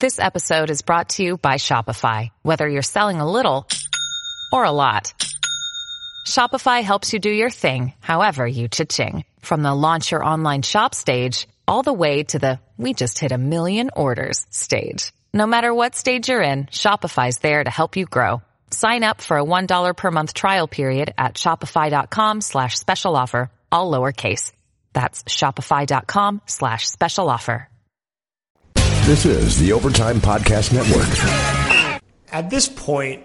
This 0.00 0.18
episode 0.18 0.70
is 0.70 0.82
brought 0.82 1.10
to 1.10 1.22
you 1.22 1.36
by 1.36 1.54
Shopify. 1.54 2.30
Whether 2.42 2.68
you're 2.68 2.82
selling 2.82 3.20
a 3.20 3.30
little 3.30 3.68
or 4.52 4.64
a 4.64 4.72
lot. 4.72 5.14
Shopify 6.26 6.82
helps 6.82 7.12
you 7.12 7.18
do 7.18 7.30
your 7.30 7.50
thing, 7.50 7.94
however 8.00 8.46
you 8.46 8.68
cha-ching. 8.68 9.24
From 9.40 9.62
the 9.62 9.74
launch 9.74 10.10
your 10.10 10.24
online 10.24 10.62
shop 10.62 10.94
stage, 10.94 11.48
all 11.66 11.82
the 11.82 11.92
way 11.92 12.24
to 12.24 12.38
the 12.38 12.60
we 12.76 12.94
just 12.94 13.18
hit 13.18 13.32
a 13.32 13.38
million 13.38 13.90
orders 13.94 14.46
stage. 14.50 15.12
No 15.34 15.46
matter 15.46 15.74
what 15.74 15.94
stage 15.94 16.28
you're 16.28 16.42
in, 16.42 16.66
Shopify's 16.66 17.38
there 17.38 17.64
to 17.64 17.70
help 17.70 17.96
you 17.96 18.04
grow. 18.04 18.42
Sign 18.70 19.02
up 19.02 19.22
for 19.22 19.38
a 19.38 19.44
$1 19.44 19.96
per 19.96 20.10
month 20.10 20.34
trial 20.34 20.68
period 20.68 21.14
at 21.16 21.34
shopify.com 21.34 22.42
slash 22.42 22.78
special 22.78 23.16
offer, 23.16 23.50
all 23.70 23.90
lowercase. 23.90 24.52
That's 24.92 25.24
shopify.com 25.24 26.42
slash 26.44 26.86
special 26.86 27.30
offer. 27.30 27.66
This 29.06 29.24
is 29.24 29.58
the 29.58 29.72
Overtime 29.72 30.20
Podcast 30.20 30.72
Network. 30.72 32.02
At 32.30 32.50
this 32.50 32.68
point, 32.68 33.24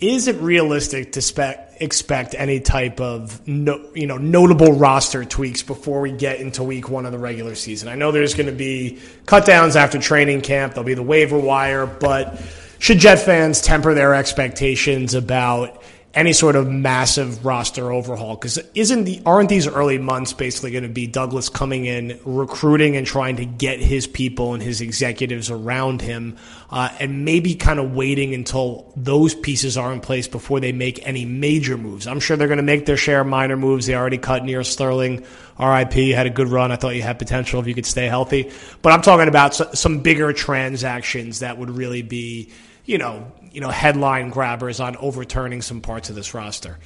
is 0.00 0.28
it 0.28 0.36
realistic 0.36 1.12
to 1.12 1.22
spec, 1.22 1.71
expect 1.82 2.34
any 2.38 2.60
type 2.60 3.00
of 3.00 3.46
no, 3.46 3.84
you 3.94 4.06
know 4.06 4.16
notable 4.16 4.72
roster 4.72 5.24
tweaks 5.24 5.62
before 5.62 6.00
we 6.00 6.12
get 6.12 6.40
into 6.40 6.62
week 6.62 6.88
one 6.88 7.04
of 7.04 7.12
the 7.12 7.18
regular 7.18 7.54
season? 7.54 7.88
I 7.88 7.96
know 7.96 8.12
there's 8.12 8.34
going 8.34 8.46
to 8.46 8.52
be 8.52 9.00
cutdowns 9.26 9.76
after 9.76 9.98
training 9.98 10.42
camp. 10.42 10.74
There'll 10.74 10.86
be 10.86 10.94
the 10.94 11.02
waiver 11.02 11.38
wire, 11.38 11.86
but 11.86 12.40
should 12.78 12.98
Jet 12.98 13.16
fans 13.16 13.60
temper 13.60 13.94
their 13.94 14.14
expectations 14.14 15.14
about 15.14 15.82
any 16.14 16.32
sort 16.32 16.56
of 16.56 16.68
massive 16.68 17.44
roster 17.44 17.90
overhaul 17.90 18.34
because 18.34 18.58
isn't 18.74 19.04
the 19.04 19.22
aren't 19.24 19.48
these 19.48 19.66
early 19.66 19.96
months 19.96 20.34
basically 20.34 20.70
going 20.70 20.82
to 20.82 20.88
be 20.90 21.06
Douglas 21.06 21.48
coming 21.48 21.86
in 21.86 22.18
recruiting 22.24 22.96
and 22.96 23.06
trying 23.06 23.36
to 23.36 23.46
get 23.46 23.80
his 23.80 24.06
people 24.06 24.52
and 24.52 24.62
his 24.62 24.82
executives 24.82 25.50
around 25.50 26.02
him 26.02 26.36
uh, 26.70 26.90
and 27.00 27.24
maybe 27.24 27.54
kind 27.54 27.80
of 27.80 27.94
waiting 27.94 28.34
until 28.34 28.92
those 28.94 29.34
pieces 29.34 29.78
are 29.78 29.92
in 29.92 30.00
place 30.00 30.28
before 30.28 30.60
they 30.60 30.72
make 30.72 31.06
any 31.06 31.24
major 31.24 31.78
moves. 31.78 32.06
I'm 32.06 32.20
sure 32.20 32.36
they're 32.36 32.46
going 32.46 32.58
to 32.58 32.62
make 32.62 32.84
their 32.84 32.96
share 32.96 33.22
of 33.22 33.26
minor 33.26 33.56
moves. 33.56 33.86
They 33.86 33.94
already 33.94 34.18
cut 34.18 34.44
Neal 34.44 34.64
Sterling. 34.64 35.24
RIP 35.58 35.92
had 35.92 36.26
a 36.26 36.30
good 36.30 36.48
run. 36.48 36.72
I 36.72 36.76
thought 36.76 36.94
you 36.94 37.02
had 37.02 37.18
potential 37.18 37.60
if 37.60 37.66
you 37.66 37.74
could 37.74 37.86
stay 37.86 38.06
healthy. 38.06 38.50
But 38.80 38.92
I'm 38.92 39.02
talking 39.02 39.28
about 39.28 39.54
some 39.54 40.00
bigger 40.00 40.32
transactions 40.32 41.40
that 41.40 41.58
would 41.58 41.70
really 41.70 42.02
be 42.02 42.50
you 42.84 42.98
know, 42.98 43.30
you 43.50 43.60
know, 43.60 43.70
headline 43.70 44.30
grabbers 44.30 44.80
on 44.80 44.96
overturning 44.96 45.62
some 45.62 45.80
parts 45.80 46.10
of 46.10 46.16
this 46.16 46.34
roster. 46.34 46.78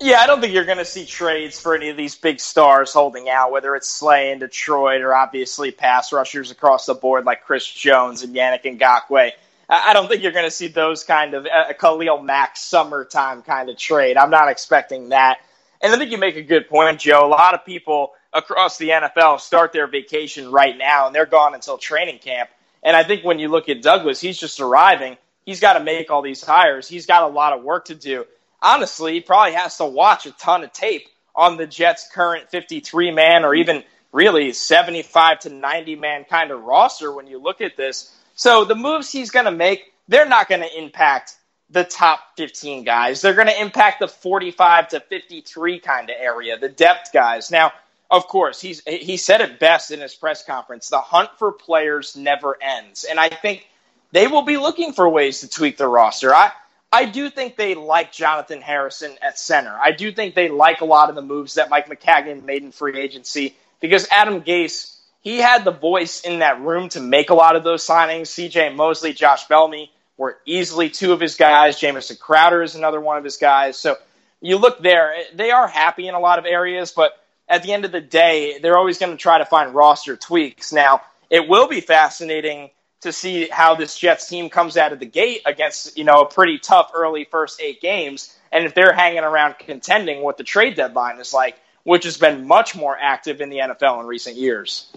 Yeah, 0.00 0.20
I 0.20 0.26
don't 0.28 0.40
think 0.40 0.52
you're 0.52 0.64
going 0.64 0.78
to 0.78 0.84
see 0.84 1.04
trades 1.04 1.58
for 1.58 1.74
any 1.74 1.88
of 1.88 1.96
these 1.96 2.14
big 2.14 2.38
stars 2.38 2.92
holding 2.92 3.28
out, 3.28 3.50
whether 3.50 3.74
it's 3.74 3.88
Slay 3.88 4.30
in 4.30 4.38
Detroit 4.38 5.00
or 5.00 5.12
obviously 5.12 5.72
pass 5.72 6.12
rushers 6.12 6.52
across 6.52 6.86
the 6.86 6.94
board 6.94 7.24
like 7.24 7.44
Chris 7.44 7.66
Jones 7.66 8.22
and 8.22 8.34
Yannick 8.34 8.62
Ngakoue. 8.62 9.32
I 9.68 9.92
don't 9.92 10.08
think 10.08 10.22
you're 10.22 10.32
going 10.32 10.46
to 10.46 10.52
see 10.52 10.68
those 10.68 11.04
kind 11.04 11.34
of 11.34 11.46
uh, 11.46 11.72
Khalil 11.74 12.22
Mack 12.22 12.56
summertime 12.56 13.42
kind 13.42 13.68
of 13.68 13.76
trade. 13.76 14.16
I'm 14.16 14.30
not 14.30 14.48
expecting 14.48 15.10
that. 15.10 15.40
And 15.82 15.92
I 15.92 15.98
think 15.98 16.10
you 16.10 16.16
make 16.16 16.36
a 16.36 16.42
good 16.42 16.68
point, 16.68 17.00
Joe. 17.00 17.26
A 17.26 17.28
lot 17.28 17.54
of 17.54 17.66
people 17.66 18.12
across 18.32 18.78
the 18.78 18.90
NFL 18.90 19.40
start 19.40 19.72
their 19.72 19.86
vacation 19.86 20.50
right 20.50 20.76
now, 20.76 21.06
and 21.06 21.14
they're 21.14 21.26
gone 21.26 21.54
until 21.54 21.76
training 21.76 22.18
camp. 22.18 22.48
And 22.82 22.96
I 22.96 23.02
think 23.02 23.24
when 23.24 23.38
you 23.38 23.48
look 23.48 23.68
at 23.68 23.82
Douglas, 23.82 24.20
he's 24.20 24.38
just 24.38 24.60
arriving 24.60 25.18
he's 25.48 25.60
got 25.60 25.78
to 25.78 25.80
make 25.80 26.10
all 26.10 26.20
these 26.20 26.44
hires. 26.44 26.86
He's 26.86 27.06
got 27.06 27.22
a 27.22 27.26
lot 27.26 27.54
of 27.54 27.62
work 27.62 27.86
to 27.86 27.94
do. 27.94 28.26
Honestly, 28.60 29.14
he 29.14 29.20
probably 29.22 29.54
has 29.54 29.78
to 29.78 29.86
watch 29.86 30.26
a 30.26 30.32
ton 30.32 30.62
of 30.62 30.74
tape 30.74 31.08
on 31.34 31.56
the 31.56 31.66
Jets' 31.66 32.06
current 32.12 32.50
53 32.50 33.12
man 33.12 33.46
or 33.46 33.54
even 33.54 33.82
really 34.12 34.52
75 34.52 35.38
to 35.40 35.48
90 35.48 35.96
man 35.96 36.24
kind 36.28 36.50
of 36.50 36.64
roster 36.64 37.10
when 37.14 37.26
you 37.26 37.38
look 37.38 37.62
at 37.62 37.78
this. 37.78 38.14
So 38.34 38.66
the 38.66 38.74
moves 38.74 39.10
he's 39.10 39.30
going 39.30 39.46
to 39.46 39.50
make, 39.50 39.94
they're 40.06 40.28
not 40.28 40.50
going 40.50 40.60
to 40.60 40.78
impact 40.78 41.36
the 41.70 41.84
top 41.84 42.20
15 42.36 42.84
guys. 42.84 43.22
They're 43.22 43.32
going 43.32 43.48
to 43.48 43.58
impact 43.58 44.00
the 44.00 44.08
45 44.08 44.88
to 44.88 45.00
53 45.00 45.80
kind 45.80 46.10
of 46.10 46.16
area, 46.20 46.58
the 46.58 46.68
depth 46.68 47.10
guys. 47.14 47.50
Now, 47.50 47.72
of 48.10 48.28
course, 48.28 48.60
he's 48.60 48.82
he 48.86 49.16
said 49.16 49.40
it 49.40 49.58
best 49.58 49.92
in 49.92 50.00
his 50.00 50.14
press 50.14 50.44
conference. 50.44 50.90
The 50.90 50.98
hunt 50.98 51.30
for 51.38 51.52
players 51.52 52.16
never 52.16 52.58
ends. 52.62 53.04
And 53.04 53.18
I 53.18 53.30
think 53.30 53.66
they 54.12 54.26
will 54.26 54.42
be 54.42 54.56
looking 54.56 54.92
for 54.92 55.08
ways 55.08 55.40
to 55.40 55.48
tweak 55.48 55.76
the 55.76 55.88
roster. 55.88 56.34
I 56.34 56.52
I 56.90 57.04
do 57.04 57.28
think 57.28 57.56
they 57.56 57.74
like 57.74 58.12
Jonathan 58.12 58.62
Harrison 58.62 59.16
at 59.20 59.38
center. 59.38 59.76
I 59.78 59.92
do 59.92 60.10
think 60.10 60.34
they 60.34 60.48
like 60.48 60.80
a 60.80 60.86
lot 60.86 61.10
of 61.10 61.16
the 61.16 61.22
moves 61.22 61.54
that 61.54 61.68
Mike 61.68 61.88
Maccagnan 61.88 62.44
made 62.44 62.62
in 62.62 62.72
free 62.72 62.98
agency 62.98 63.54
because 63.80 64.08
Adam 64.10 64.40
Gase, 64.40 64.96
he 65.20 65.36
had 65.36 65.64
the 65.64 65.70
voice 65.70 66.22
in 66.22 66.38
that 66.38 66.62
room 66.62 66.88
to 66.90 67.00
make 67.00 67.28
a 67.28 67.34
lot 67.34 67.56
of 67.56 67.64
those 67.64 67.86
signings. 67.86 68.28
CJ 68.28 68.74
Mosley, 68.74 69.12
Josh 69.12 69.46
Bellamy 69.48 69.92
were 70.16 70.38
easily 70.46 70.88
two 70.88 71.12
of 71.12 71.20
his 71.20 71.34
guys. 71.34 71.78
Jamison 71.78 72.16
Crowder 72.16 72.62
is 72.62 72.74
another 72.74 73.00
one 73.00 73.18
of 73.18 73.24
his 73.24 73.36
guys. 73.36 73.78
So 73.78 73.96
you 74.40 74.56
look 74.56 74.80
there, 74.82 75.14
they 75.34 75.50
are 75.50 75.68
happy 75.68 76.08
in 76.08 76.14
a 76.14 76.20
lot 76.20 76.38
of 76.38 76.46
areas, 76.46 76.92
but 76.92 77.12
at 77.48 77.62
the 77.62 77.72
end 77.72 77.84
of 77.84 77.92
the 77.92 78.00
day, 78.00 78.58
they're 78.60 78.78
always 78.78 78.98
going 78.98 79.12
to 79.12 79.18
try 79.18 79.38
to 79.38 79.44
find 79.44 79.74
roster 79.74 80.16
tweaks. 80.16 80.72
Now, 80.72 81.02
it 81.28 81.48
will 81.48 81.68
be 81.68 81.82
fascinating 81.82 82.70
to 83.00 83.12
see 83.12 83.48
how 83.48 83.74
this 83.74 83.96
Jets 83.96 84.28
team 84.28 84.50
comes 84.50 84.76
out 84.76 84.92
of 84.92 84.98
the 84.98 85.06
gate 85.06 85.42
against, 85.46 85.96
you 85.96 86.04
know, 86.04 86.22
a 86.22 86.26
pretty 86.26 86.58
tough 86.58 86.90
early 86.94 87.24
first 87.24 87.60
eight 87.60 87.80
games. 87.80 88.36
And 88.50 88.64
if 88.64 88.74
they're 88.74 88.92
hanging 88.92 89.20
around 89.20 89.56
contending 89.58 90.22
what 90.22 90.36
the 90.36 90.44
trade 90.44 90.74
deadline 90.74 91.18
is 91.18 91.32
like, 91.32 91.56
which 91.84 92.04
has 92.04 92.16
been 92.16 92.46
much 92.46 92.74
more 92.74 92.96
active 93.00 93.40
in 93.40 93.50
the 93.50 93.58
NFL 93.58 94.00
in 94.00 94.06
recent 94.06 94.36
years. 94.36 94.92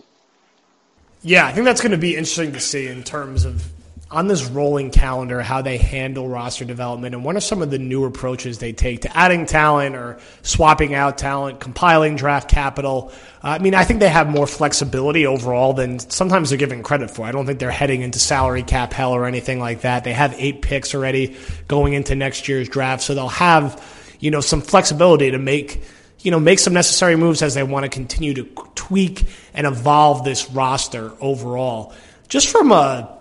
Yeah, 1.22 1.46
I 1.46 1.52
think 1.52 1.66
that's 1.66 1.82
going 1.82 1.92
to 1.92 1.98
be 1.98 2.16
interesting 2.16 2.54
to 2.54 2.60
see 2.60 2.88
in 2.88 3.04
terms 3.04 3.46
of 3.46 3.64
on 4.12 4.28
this 4.28 4.46
rolling 4.46 4.92
calendar 4.92 5.42
how 5.42 5.62
they 5.62 5.78
handle 5.78 6.28
roster 6.28 6.66
development 6.66 7.16
and 7.16 7.24
what 7.24 7.38
are 7.38 7.42
some 7.42 7.62
of 7.62 7.72
the 7.72 7.80
new 7.80 8.04
approaches 8.04 8.58
they 8.58 8.74
take 8.74 9.02
to 9.02 9.18
adding 9.18 9.46
talent 9.46 9.96
or 9.96 10.20
swapping 10.42 10.94
out 10.94 11.18
talent, 11.18 11.62
compiling 11.62 12.18
draft 12.18 12.50
capital. 12.50 13.14
Uh, 13.42 13.48
I 13.48 13.60
mean, 13.60 13.74
I 13.74 13.86
think 13.86 14.02
they 14.02 14.10
have 14.10 14.30
more 14.30 14.48
flexibility 14.48 15.26
overall 15.26 15.72
than 15.74 15.98
sometimes 16.00 16.50
they're 16.50 16.58
given 16.58 16.84
credit 16.84 17.10
for. 17.10 17.26
I 17.26 17.32
don't 17.32 17.46
think 17.46 17.60
they're 17.60 17.72
heading 17.72 18.02
into 18.02 18.20
salary 18.20 18.64
cap 18.64 18.92
hell 18.92 19.14
or 19.14 19.26
anything 19.26 19.62
like 19.62 19.82
that. 19.82 20.04
They 20.04 20.14
have 20.14 20.36
eight 20.38 20.62
picks 20.62 20.94
already 20.94 21.38
going 21.70 21.94
into 21.94 22.14
next 22.14 22.50
year's 22.50 22.68
draft, 22.68 23.04
so 23.04 23.16
they'll 23.16 23.30
have, 23.30 23.82
you 24.20 24.30
know, 24.30 24.42
some 24.42 24.62
flexibility 24.62 25.32
to 25.32 25.40
make 25.40 25.82
you 26.24 26.30
know, 26.30 26.40
make 26.40 26.60
some 26.60 26.74
necessary 26.74 27.16
moves 27.16 27.42
as 27.42 27.56
they 27.56 27.64
want 27.64 27.84
to 27.84 27.90
continue 27.90 28.36
to 28.36 28.44
tweak 28.76 29.26
and 29.56 29.66
evolve 29.66 30.24
this 30.24 30.52
roster 30.52 31.12
overall. 31.20 31.94
Just 32.28 32.50
from 32.50 32.72
a 32.72 33.21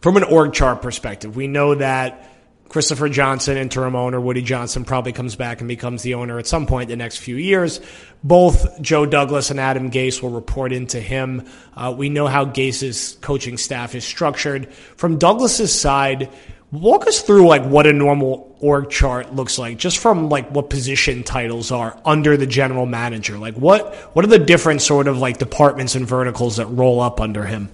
from 0.00 0.16
an 0.16 0.24
org 0.24 0.52
chart 0.52 0.82
perspective, 0.82 1.36
we 1.36 1.46
know 1.46 1.74
that 1.74 2.26
Christopher 2.70 3.08
Johnson, 3.08 3.56
interim 3.56 3.96
owner, 3.96 4.20
Woody 4.20 4.42
Johnson 4.42 4.84
probably 4.84 5.12
comes 5.12 5.34
back 5.34 5.60
and 5.60 5.66
becomes 5.66 6.02
the 6.02 6.14
owner 6.14 6.38
at 6.38 6.46
some 6.46 6.66
point 6.66 6.84
in 6.84 6.96
the 6.96 7.02
next 7.02 7.16
few 7.16 7.34
years. 7.34 7.80
Both 8.22 8.80
Joe 8.80 9.06
Douglas 9.06 9.50
and 9.50 9.58
Adam 9.58 9.90
Gase 9.90 10.22
will 10.22 10.30
report 10.30 10.72
into 10.72 11.00
him. 11.00 11.48
Uh, 11.74 11.92
we 11.96 12.10
know 12.10 12.28
how 12.28 12.44
Gase's 12.44 13.18
coaching 13.22 13.56
staff 13.56 13.96
is 13.96 14.04
structured. 14.04 14.72
From 14.72 15.18
Douglas's 15.18 15.72
side, 15.72 16.30
walk 16.70 17.08
us 17.08 17.22
through 17.22 17.48
like 17.48 17.64
what 17.64 17.88
a 17.88 17.92
normal 17.92 18.56
org 18.60 18.88
chart 18.88 19.34
looks 19.34 19.58
like, 19.58 19.76
just 19.76 19.98
from 19.98 20.28
like 20.28 20.48
what 20.52 20.70
position 20.70 21.24
titles 21.24 21.72
are 21.72 22.00
under 22.04 22.36
the 22.36 22.46
general 22.46 22.86
manager. 22.86 23.36
Like 23.36 23.54
what 23.54 23.94
what 24.14 24.24
are 24.24 24.28
the 24.28 24.38
different 24.38 24.80
sort 24.80 25.08
of 25.08 25.18
like 25.18 25.38
departments 25.38 25.96
and 25.96 26.06
verticals 26.06 26.58
that 26.58 26.66
roll 26.66 27.00
up 27.00 27.20
under 27.20 27.44
him? 27.46 27.68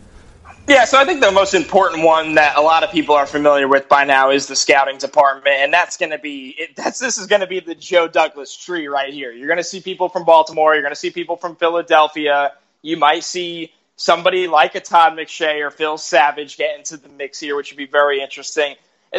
Yeah, 0.69 0.85
so 0.85 0.99
I 0.99 1.05
think 1.05 1.21
the 1.21 1.31
most 1.31 1.55
important 1.55 2.03
one 2.03 2.35
that 2.35 2.57
a 2.57 2.61
lot 2.61 2.83
of 2.83 2.91
people 2.91 3.15
are 3.15 3.27
familiar 3.27 3.69
with 3.69 3.89
by 3.89 4.05
now 4.05 4.31
is 4.31 4.49
the 4.49 4.57
scouting 4.57 4.99
department, 4.99 5.55
and 5.61 5.73
that's 5.73 5.97
going 5.97 6.11
to 6.11 6.19
be 6.19 6.57
it, 6.59 6.75
that's 6.75 6.99
this 6.99 7.19
is 7.19 7.29
going 7.29 7.43
to 7.43 7.47
be 7.47 7.61
the 7.61 7.77
Joe 7.77 8.09
Douglas 8.09 8.57
tree 8.57 8.89
right 8.89 9.15
here. 9.15 9.31
You're 9.31 9.47
going 9.47 9.59
to 9.59 9.65
see 9.65 9.81
people 9.81 10.09
from 10.09 10.25
Baltimore, 10.25 10.75
you're 10.75 10.83
going 10.83 10.91
to 10.95 10.99
see 10.99 11.11
people 11.11 11.37
from 11.37 11.55
Philadelphia. 11.55 12.53
You 12.83 12.97
might 12.97 13.23
see 13.23 13.75
somebody 13.95 14.49
like 14.49 14.75
a 14.75 14.81
Todd 14.81 15.13
McShay 15.13 15.65
or 15.65 15.71
Phil 15.71 15.99
Savage 15.99 16.57
get 16.57 16.77
into 16.77 16.97
the 16.97 17.11
mix 17.11 17.39
here, 17.39 17.55
which 17.55 17.71
would 17.71 17.79
be 17.79 17.87
very 17.87 18.21
interesting. 18.21 18.75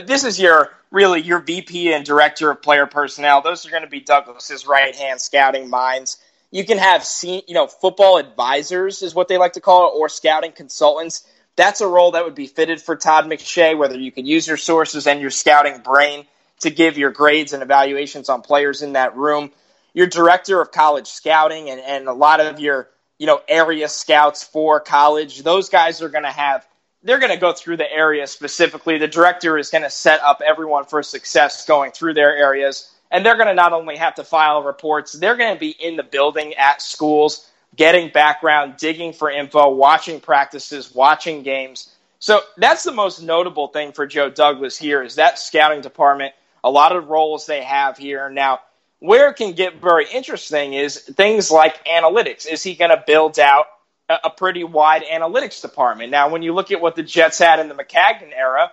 This 0.06 0.26
is 0.26 0.38
your 0.38 0.74
really 0.92 1.22
your 1.22 1.40
VP 1.40 1.94
and 1.94 2.04
director 2.04 2.52
of 2.52 2.62
player 2.62 2.88
personnel. 2.88 3.42
Those 3.42 3.66
are 3.66 3.70
going 3.70 3.84
to 3.84 3.90
be 3.90 4.02
Douglas's 4.02 4.68
right 4.68 4.94
hand 4.94 5.22
scouting 5.22 5.70
minds. 5.70 6.18
You 6.52 6.66
can 6.66 6.78
have 6.78 7.08
you 7.24 7.54
know 7.54 7.68
football 7.68 8.18
advisors 8.18 9.02
is 9.02 9.16
what 9.16 9.30
they 9.30 9.38
like 9.38 9.54
to 9.54 9.62
call 9.62 9.94
it, 9.94 9.98
or 9.98 10.10
scouting 10.10 10.52
consultants 10.52 11.26
that's 11.58 11.82
a 11.82 11.88
role 11.88 12.12
that 12.12 12.24
would 12.24 12.36
be 12.36 12.48
fitted 12.48 12.80
for 12.80 12.96
Todd 12.96 13.26
McShay, 13.26 13.78
whether 13.78 13.98
you 13.98 14.12
can 14.12 14.26
use 14.26 14.48
your 14.48 14.58
sources 14.58 15.08
and 15.08 15.20
your 15.20 15.32
scouting 15.32 15.80
brain 15.82 16.26
to 16.62 16.70
give 16.70 16.98
your 16.98 17.12
grades 17.12 17.52
and 17.52 17.62
evaluations 17.62 18.30
on 18.30 18.42
players 18.42 18.84
in 18.84 18.94
that 18.94 19.18
room. 19.18 19.52
Your 19.94 20.08
director 20.08 20.62
of 20.62 20.72
college 20.72 21.08
scouting 21.08 21.70
and, 21.70 21.82
and 21.82 22.08
a 22.08 22.14
lot 22.14 22.40
of 22.40 22.60
your, 22.60 22.90
you 23.18 23.26
know, 23.26 23.42
area 23.48 23.90
scouts 23.90 24.44
for 24.44 24.80
college, 24.80 25.42
those 25.42 25.70
guys 25.70 26.02
are 26.04 26.10
going 26.10 26.24
to 26.24 26.32
have, 26.32 26.66
they're 27.02 27.20
going 27.20 27.34
to 27.34 27.40
go 27.40 27.54
through 27.54 27.78
the 27.78 27.92
area 27.92 28.28
specifically. 28.28 29.00
The 29.00 29.08
director 29.08 29.58
is 29.58 29.72
going 29.72 29.84
to 29.84 29.90
set 29.90 30.22
up 30.22 30.42
everyone 30.46 30.86
for 30.86 31.02
success 31.02 31.66
going 31.66 31.92
through 31.92 32.14
their 32.14 32.36
areas. 32.36 32.92
And 33.10 33.26
they're 33.26 33.36
going 33.36 33.48
to 33.48 33.56
not 33.56 33.74
only 33.74 33.96
have 33.96 34.16
to 34.16 34.24
file 34.24 34.62
reports, 34.62 35.14
they're 35.14 35.38
going 35.38 35.56
to 35.56 35.60
be 35.60 35.72
in 35.72 35.96
the 35.96 36.04
building 36.04 36.54
at 36.54 36.84
schools 36.84 37.47
getting 37.76 38.10
background, 38.10 38.76
digging 38.78 39.14
for 39.14 39.30
info, 39.30 39.70
watching 39.70 40.20
practices, 40.20 40.94
watching 40.94 41.44
games. 41.44 41.94
So 42.20 42.42
that's 42.58 42.84
the 42.84 42.92
most 42.92 43.22
notable 43.22 43.68
thing 43.68 43.92
for 43.92 44.08
Joe 44.08 44.30
Douglas 44.30 44.78
here 44.78 45.04
is 45.04 45.16
that 45.16 45.38
scouting 45.38 45.82
department, 45.82 46.34
a 46.64 46.72
lot 46.72 46.96
of 46.96 47.08
roles 47.08 47.46
they 47.46 47.64
have 47.64 47.98
here. 47.98 48.30
Now, 48.30 48.62
where 49.00 49.30
it 49.30 49.36
can 49.36 49.54
get 49.54 49.80
very 49.80 50.08
interesting 50.12 50.74
is 50.74 51.00
things 51.00 51.52
like 51.52 51.86
analytics. 51.86 52.48
Is 52.48 52.64
he 52.64 52.74
going 52.74 52.90
to 52.90 53.04
build 53.06 53.38
out 53.38 53.68
a 54.10 54.30
pretty 54.32 54.64
wide 54.64 55.04
analytics 55.04 55.62
department? 55.62 56.10
Now, 56.10 56.30
when 56.30 56.42
you 56.42 56.54
look 56.54 56.72
at 56.72 56.82
what 56.82 56.96
the 56.96 57.04
Jets 57.04 57.38
had 57.38 57.60
in 57.60 57.68
the 57.68 57.76
Maccagnan 57.76 58.34
era, 58.36 58.72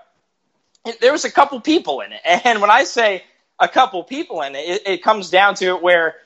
there 1.02 1.12
was 1.12 1.26
a 1.26 1.30
couple 1.30 1.60
people 1.60 2.00
in 2.00 2.12
it. 2.12 2.20
And 2.46 2.62
when 2.62 2.70
I 2.70 2.84
say 2.84 3.24
a 3.58 3.68
couple 3.68 4.02
people 4.02 4.40
in 4.40 4.54
it, 4.54 4.68
it, 4.68 4.82
it 4.86 5.02
comes 5.02 5.28
down 5.28 5.56
to 5.56 5.76
it 5.76 5.82
where 5.82 6.16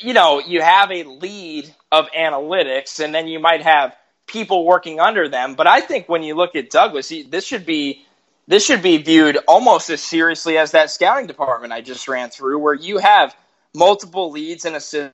you 0.00 0.12
know, 0.12 0.40
you 0.40 0.60
have 0.60 0.90
a 0.90 1.04
lead 1.04 1.72
of 1.92 2.10
analytics, 2.12 3.02
and 3.02 3.14
then 3.14 3.28
you 3.28 3.40
might 3.40 3.62
have 3.62 3.96
people 4.26 4.64
working 4.64 5.00
under 5.00 5.28
them. 5.28 5.54
But 5.54 5.66
I 5.66 5.80
think 5.80 6.08
when 6.08 6.22
you 6.22 6.34
look 6.34 6.54
at 6.54 6.70
Douglas, 6.70 7.12
this 7.28 7.44
should 7.44 7.66
be 7.66 8.06
this 8.46 8.64
should 8.64 8.82
be 8.82 8.98
viewed 8.98 9.38
almost 9.46 9.90
as 9.90 10.02
seriously 10.02 10.58
as 10.58 10.72
that 10.72 10.90
scouting 10.90 11.26
department 11.26 11.72
I 11.72 11.80
just 11.80 12.08
ran 12.08 12.30
through, 12.30 12.58
where 12.58 12.74
you 12.74 12.98
have 12.98 13.34
multiple 13.74 14.30
leads 14.30 14.64
and 14.64 14.74
assistants 14.76 15.12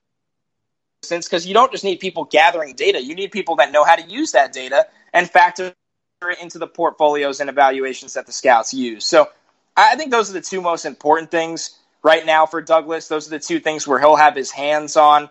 because 1.03 1.45
you 1.45 1.53
don't 1.53 1.71
just 1.71 1.83
need 1.83 1.99
people 1.99 2.25
gathering 2.25 2.73
data; 2.73 3.01
you 3.01 3.15
need 3.15 3.31
people 3.31 3.55
that 3.57 3.71
know 3.71 3.83
how 3.83 3.95
to 3.95 4.03
use 4.03 4.31
that 4.31 4.53
data 4.53 4.87
and 5.13 5.29
factor 5.29 5.73
it 6.23 6.41
into 6.41 6.57
the 6.57 6.67
portfolios 6.67 7.39
and 7.39 7.49
evaluations 7.49 8.13
that 8.15 8.25
the 8.25 8.31
scouts 8.31 8.73
use. 8.73 9.05
So 9.05 9.29
I 9.75 9.95
think 9.95 10.09
those 10.09 10.29
are 10.31 10.33
the 10.33 10.41
two 10.41 10.61
most 10.61 10.85
important 10.85 11.29
things 11.29 11.77
right 12.01 12.25
now 12.25 12.47
for 12.47 12.61
Douglas. 12.61 13.07
Those 13.07 13.27
are 13.27 13.31
the 13.31 13.39
two 13.39 13.59
things 13.59 13.87
where 13.87 13.99
he'll 13.99 14.15
have 14.15 14.35
his 14.35 14.49
hands 14.49 14.97
on. 14.97 15.29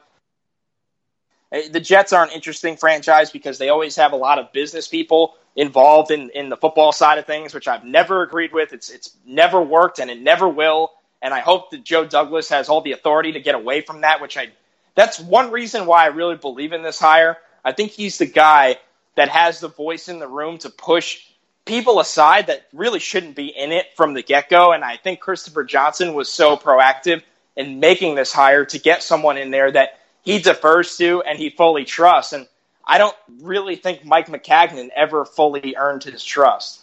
Eh, 1.56 1.68
the 1.70 1.80
Jets 1.80 2.12
are 2.12 2.22
an 2.22 2.30
interesting 2.30 2.76
franchise 2.76 3.30
because 3.30 3.58
they 3.58 3.68
always 3.70 3.96
have 3.96 4.12
a 4.12 4.16
lot 4.16 4.38
of 4.38 4.52
business 4.52 4.86
people 4.88 5.34
involved 5.54 6.10
in, 6.10 6.30
in 6.30 6.50
the 6.50 6.56
football 6.56 6.92
side 6.92 7.18
of 7.18 7.26
things, 7.26 7.54
which 7.54 7.66
I've 7.66 7.84
never 7.84 8.22
agreed 8.22 8.52
with. 8.52 8.72
It's 8.72 8.90
it's 8.90 9.16
never 9.24 9.60
worked 9.60 9.98
and 9.98 10.10
it 10.10 10.20
never 10.20 10.48
will. 10.48 10.92
And 11.22 11.32
I 11.32 11.40
hope 11.40 11.70
that 11.70 11.82
Joe 11.82 12.04
Douglas 12.04 12.50
has 12.50 12.68
all 12.68 12.82
the 12.82 12.92
authority 12.92 13.32
to 13.32 13.40
get 13.40 13.54
away 13.54 13.80
from 13.80 14.02
that, 14.02 14.20
which 14.20 14.36
I 14.36 14.48
that's 14.94 15.18
one 15.18 15.50
reason 15.50 15.86
why 15.86 16.04
I 16.04 16.08
really 16.08 16.36
believe 16.36 16.72
in 16.72 16.82
this 16.82 16.98
hire. 16.98 17.38
I 17.64 17.72
think 17.72 17.92
he's 17.92 18.18
the 18.18 18.26
guy 18.26 18.76
that 19.16 19.28
has 19.30 19.60
the 19.60 19.68
voice 19.68 20.08
in 20.08 20.18
the 20.18 20.28
room 20.28 20.58
to 20.58 20.70
push 20.70 21.20
people 21.64 22.00
aside 22.00 22.46
that 22.46 22.66
really 22.72 23.00
shouldn't 23.00 23.34
be 23.34 23.46
in 23.46 23.72
it 23.72 23.86
from 23.96 24.14
the 24.14 24.22
get 24.22 24.48
go. 24.48 24.72
And 24.72 24.84
I 24.84 24.98
think 24.98 25.20
Christopher 25.20 25.64
Johnson 25.64 26.14
was 26.14 26.30
so 26.30 26.56
proactive 26.56 27.22
in 27.56 27.80
making 27.80 28.14
this 28.14 28.32
hire 28.32 28.66
to 28.66 28.78
get 28.78 29.02
someone 29.02 29.38
in 29.38 29.50
there 29.50 29.72
that 29.72 29.98
he 30.26 30.40
defers 30.40 30.98
to 30.98 31.22
and 31.22 31.38
he 31.38 31.48
fully 31.48 31.86
trusts. 31.86 32.34
And 32.34 32.46
I 32.84 32.98
don't 32.98 33.16
really 33.40 33.76
think 33.76 34.04
Mike 34.04 34.26
Maccagnan 34.26 34.90
ever 34.94 35.24
fully 35.24 35.74
earned 35.78 36.04
his 36.04 36.22
trust. 36.22 36.82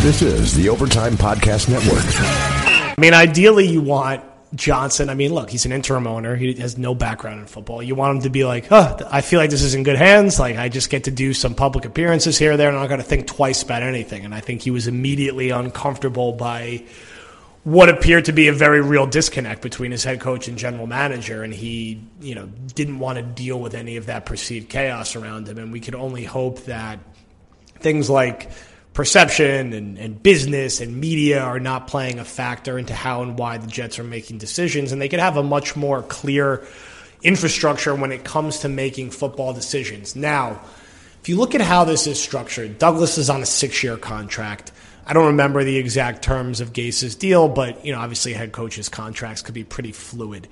This 0.00 0.22
is 0.22 0.54
the 0.54 0.68
Overtime 0.70 1.16
Podcast 1.16 1.68
Network. 1.68 2.02
I 2.02 2.94
mean, 2.98 3.12
ideally, 3.14 3.66
you 3.66 3.82
want 3.82 4.24
Johnson, 4.54 5.10
I 5.10 5.14
mean, 5.14 5.34
look, 5.34 5.50
he's 5.50 5.66
an 5.66 5.72
interim 5.72 6.06
owner. 6.06 6.34
He 6.34 6.54
has 6.54 6.78
no 6.78 6.94
background 6.94 7.40
in 7.40 7.46
football. 7.46 7.82
You 7.82 7.94
want 7.94 8.16
him 8.16 8.22
to 8.22 8.30
be 8.30 8.44
like, 8.44 8.68
oh, 8.70 8.96
I 9.10 9.20
feel 9.20 9.38
like 9.38 9.50
this 9.50 9.62
is 9.62 9.74
in 9.74 9.82
good 9.82 9.96
hands. 9.96 10.38
Like, 10.38 10.56
I 10.56 10.70
just 10.70 10.88
get 10.88 11.04
to 11.04 11.10
do 11.10 11.34
some 11.34 11.54
public 11.54 11.84
appearances 11.84 12.38
here 12.38 12.52
or 12.52 12.56
there, 12.56 12.68
and 12.68 12.76
I'm 12.78 12.84
not 12.84 12.88
going 12.88 13.00
to 13.00 13.06
think 13.06 13.26
twice 13.26 13.62
about 13.62 13.82
anything. 13.82 14.24
And 14.24 14.34
I 14.34 14.40
think 14.40 14.62
he 14.62 14.70
was 14.70 14.86
immediately 14.86 15.50
uncomfortable 15.50 16.32
by 16.32 16.84
what 17.66 17.88
appeared 17.88 18.26
to 18.26 18.32
be 18.32 18.46
a 18.46 18.52
very 18.52 18.80
real 18.80 19.08
disconnect 19.08 19.60
between 19.60 19.90
his 19.90 20.04
head 20.04 20.20
coach 20.20 20.46
and 20.46 20.56
general 20.56 20.86
manager. 20.86 21.42
And 21.42 21.52
he, 21.52 22.00
you 22.20 22.36
know, 22.36 22.46
didn't 22.76 23.00
want 23.00 23.16
to 23.16 23.24
deal 23.24 23.58
with 23.58 23.74
any 23.74 23.96
of 23.96 24.06
that 24.06 24.24
perceived 24.24 24.68
chaos 24.68 25.16
around 25.16 25.48
him. 25.48 25.58
And 25.58 25.72
we 25.72 25.80
could 25.80 25.96
only 25.96 26.22
hope 26.22 26.66
that 26.66 27.00
things 27.80 28.08
like 28.08 28.52
perception 28.92 29.72
and, 29.72 29.98
and 29.98 30.22
business 30.22 30.80
and 30.80 31.00
media 31.00 31.42
are 31.42 31.58
not 31.58 31.88
playing 31.88 32.20
a 32.20 32.24
factor 32.24 32.78
into 32.78 32.94
how 32.94 33.22
and 33.22 33.36
why 33.36 33.58
the 33.58 33.66
Jets 33.66 33.98
are 33.98 34.04
making 34.04 34.38
decisions. 34.38 34.92
And 34.92 35.02
they 35.02 35.08
could 35.08 35.18
have 35.18 35.36
a 35.36 35.42
much 35.42 35.74
more 35.74 36.02
clear 36.04 36.64
infrastructure 37.24 37.96
when 37.96 38.12
it 38.12 38.22
comes 38.22 38.60
to 38.60 38.68
making 38.68 39.10
football 39.10 39.52
decisions. 39.52 40.14
Now, 40.14 40.60
if 41.20 41.28
you 41.28 41.36
look 41.36 41.56
at 41.56 41.60
how 41.62 41.82
this 41.82 42.06
is 42.06 42.22
structured, 42.22 42.78
Douglas 42.78 43.18
is 43.18 43.28
on 43.28 43.42
a 43.42 43.46
six 43.46 43.82
year 43.82 43.96
contract. 43.96 44.70
I 45.06 45.12
don't 45.12 45.26
remember 45.26 45.62
the 45.62 45.76
exact 45.76 46.22
terms 46.22 46.60
of 46.60 46.72
Gase's 46.72 47.14
deal, 47.14 47.48
but 47.48 47.84
you 47.84 47.92
know, 47.92 48.00
obviously, 48.00 48.32
head 48.32 48.52
coaches' 48.52 48.88
contracts 48.88 49.42
could 49.42 49.54
be 49.54 49.64
pretty 49.64 49.92
fluid. 49.92 50.48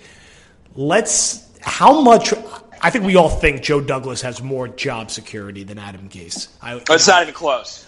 Let's. 0.75 1.43
How 1.61 2.01
much? 2.01 2.33
I 2.81 2.91
think 2.91 3.05
we 3.05 3.17
all 3.17 3.31
think 3.31 3.63
Joe 3.63 3.81
Douglas 3.81 4.23
has 4.23 4.43
more 4.43 4.69
job 4.69 5.11
security 5.11 5.65
than 5.65 5.79
Adam 5.79 6.09
Gase. 6.09 6.49
I, 6.63 6.75
oh, 6.75 6.83
it's 6.91 7.09
not 7.09 7.23
even 7.23 7.35
close. 7.35 7.87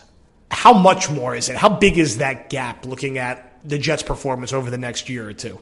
How 0.51 0.73
much 0.73 1.11
more 1.11 1.37
is 1.37 1.49
it? 1.49 1.57
How 1.57 1.69
big 1.69 1.99
is 1.99 2.19
that 2.19 2.51
gap 2.51 2.87
looking 2.87 3.19
at 3.19 3.59
the 3.69 3.79
Jets' 3.79 4.03
performance 4.03 4.53
over 4.53 4.71
the 4.71 4.79
next 4.79 5.09
year 5.09 5.29
or 5.29 5.35
two? 5.35 5.61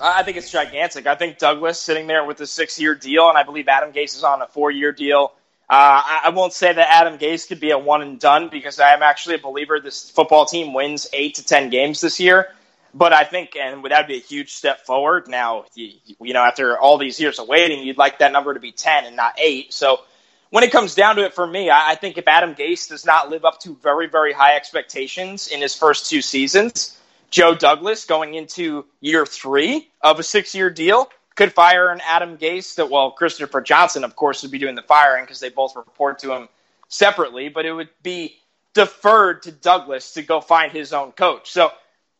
I 0.00 0.24
think 0.24 0.36
it's 0.36 0.50
gigantic. 0.50 1.06
I 1.06 1.14
think 1.14 1.38
Douglas 1.38 1.78
sitting 1.78 2.06
there 2.08 2.24
with 2.24 2.40
a 2.40 2.46
six-year 2.46 2.96
deal, 2.96 3.28
and 3.28 3.38
I 3.38 3.44
believe 3.44 3.68
Adam 3.68 3.92
Gase 3.92 4.16
is 4.16 4.24
on 4.24 4.42
a 4.42 4.46
four-year 4.46 4.92
deal. 4.92 5.32
Uh, 5.68 6.02
I 6.24 6.30
won't 6.30 6.52
say 6.52 6.72
that 6.72 6.88
Adam 6.90 7.18
Gase 7.18 7.48
could 7.48 7.60
be 7.60 7.70
a 7.70 7.78
one 7.78 8.02
and 8.02 8.20
done 8.20 8.48
because 8.50 8.78
I 8.78 8.92
am 8.92 9.02
actually 9.02 9.36
a 9.36 9.38
believer 9.38 9.80
this 9.80 10.10
football 10.10 10.44
team 10.44 10.74
wins 10.74 11.08
eight 11.12 11.36
to 11.36 11.44
ten 11.44 11.70
games 11.70 12.00
this 12.00 12.20
year. 12.20 12.48
But 12.92 13.12
I 13.12 13.24
think, 13.24 13.56
and 13.56 13.84
that 13.86 14.02
would 14.02 14.06
be 14.06 14.16
a 14.16 14.20
huge 14.20 14.52
step 14.52 14.86
forward. 14.86 15.26
Now, 15.26 15.64
you, 15.74 15.92
you 16.20 16.32
know, 16.32 16.42
after 16.42 16.78
all 16.78 16.98
these 16.98 17.18
years 17.18 17.38
of 17.38 17.48
waiting, 17.48 17.84
you'd 17.84 17.98
like 17.98 18.18
that 18.18 18.30
number 18.30 18.54
to 18.54 18.60
be 18.60 18.72
ten 18.72 19.04
and 19.04 19.16
not 19.16 19.34
eight. 19.38 19.72
So 19.72 20.00
when 20.50 20.62
it 20.62 20.70
comes 20.70 20.94
down 20.94 21.16
to 21.16 21.24
it 21.24 21.34
for 21.34 21.46
me, 21.46 21.70
I, 21.70 21.92
I 21.92 21.94
think 21.96 22.18
if 22.18 22.28
Adam 22.28 22.54
Gase 22.54 22.88
does 22.88 23.04
not 23.04 23.30
live 23.30 23.44
up 23.44 23.58
to 23.60 23.74
very, 23.82 24.06
very 24.06 24.32
high 24.32 24.54
expectations 24.54 25.48
in 25.48 25.60
his 25.60 25.74
first 25.74 26.08
two 26.08 26.22
seasons, 26.22 26.96
Joe 27.30 27.54
Douglas 27.54 28.04
going 28.04 28.34
into 28.34 28.84
year 29.00 29.26
three 29.26 29.90
of 30.00 30.20
a 30.20 30.22
six 30.22 30.54
year 30.54 30.70
deal 30.70 31.08
could 31.34 31.52
fire 31.52 31.90
an 31.90 32.00
Adam 32.06 32.38
Gase 32.38 32.76
that, 32.76 32.90
well, 32.90 33.10
Christopher 33.10 33.60
Johnson, 33.60 34.04
of 34.04 34.14
course, 34.16 34.42
would 34.42 34.50
be 34.50 34.58
doing 34.58 34.74
the 34.74 34.82
firing 34.82 35.24
because 35.24 35.40
they 35.40 35.48
both 35.48 35.74
report 35.76 36.20
to 36.20 36.32
him 36.32 36.48
separately, 36.88 37.48
but 37.48 37.66
it 37.66 37.72
would 37.72 37.88
be 38.02 38.36
deferred 38.72 39.42
to 39.42 39.52
Douglas 39.52 40.14
to 40.14 40.22
go 40.22 40.40
find 40.40 40.72
his 40.72 40.92
own 40.92 41.12
coach. 41.12 41.50
So 41.50 41.70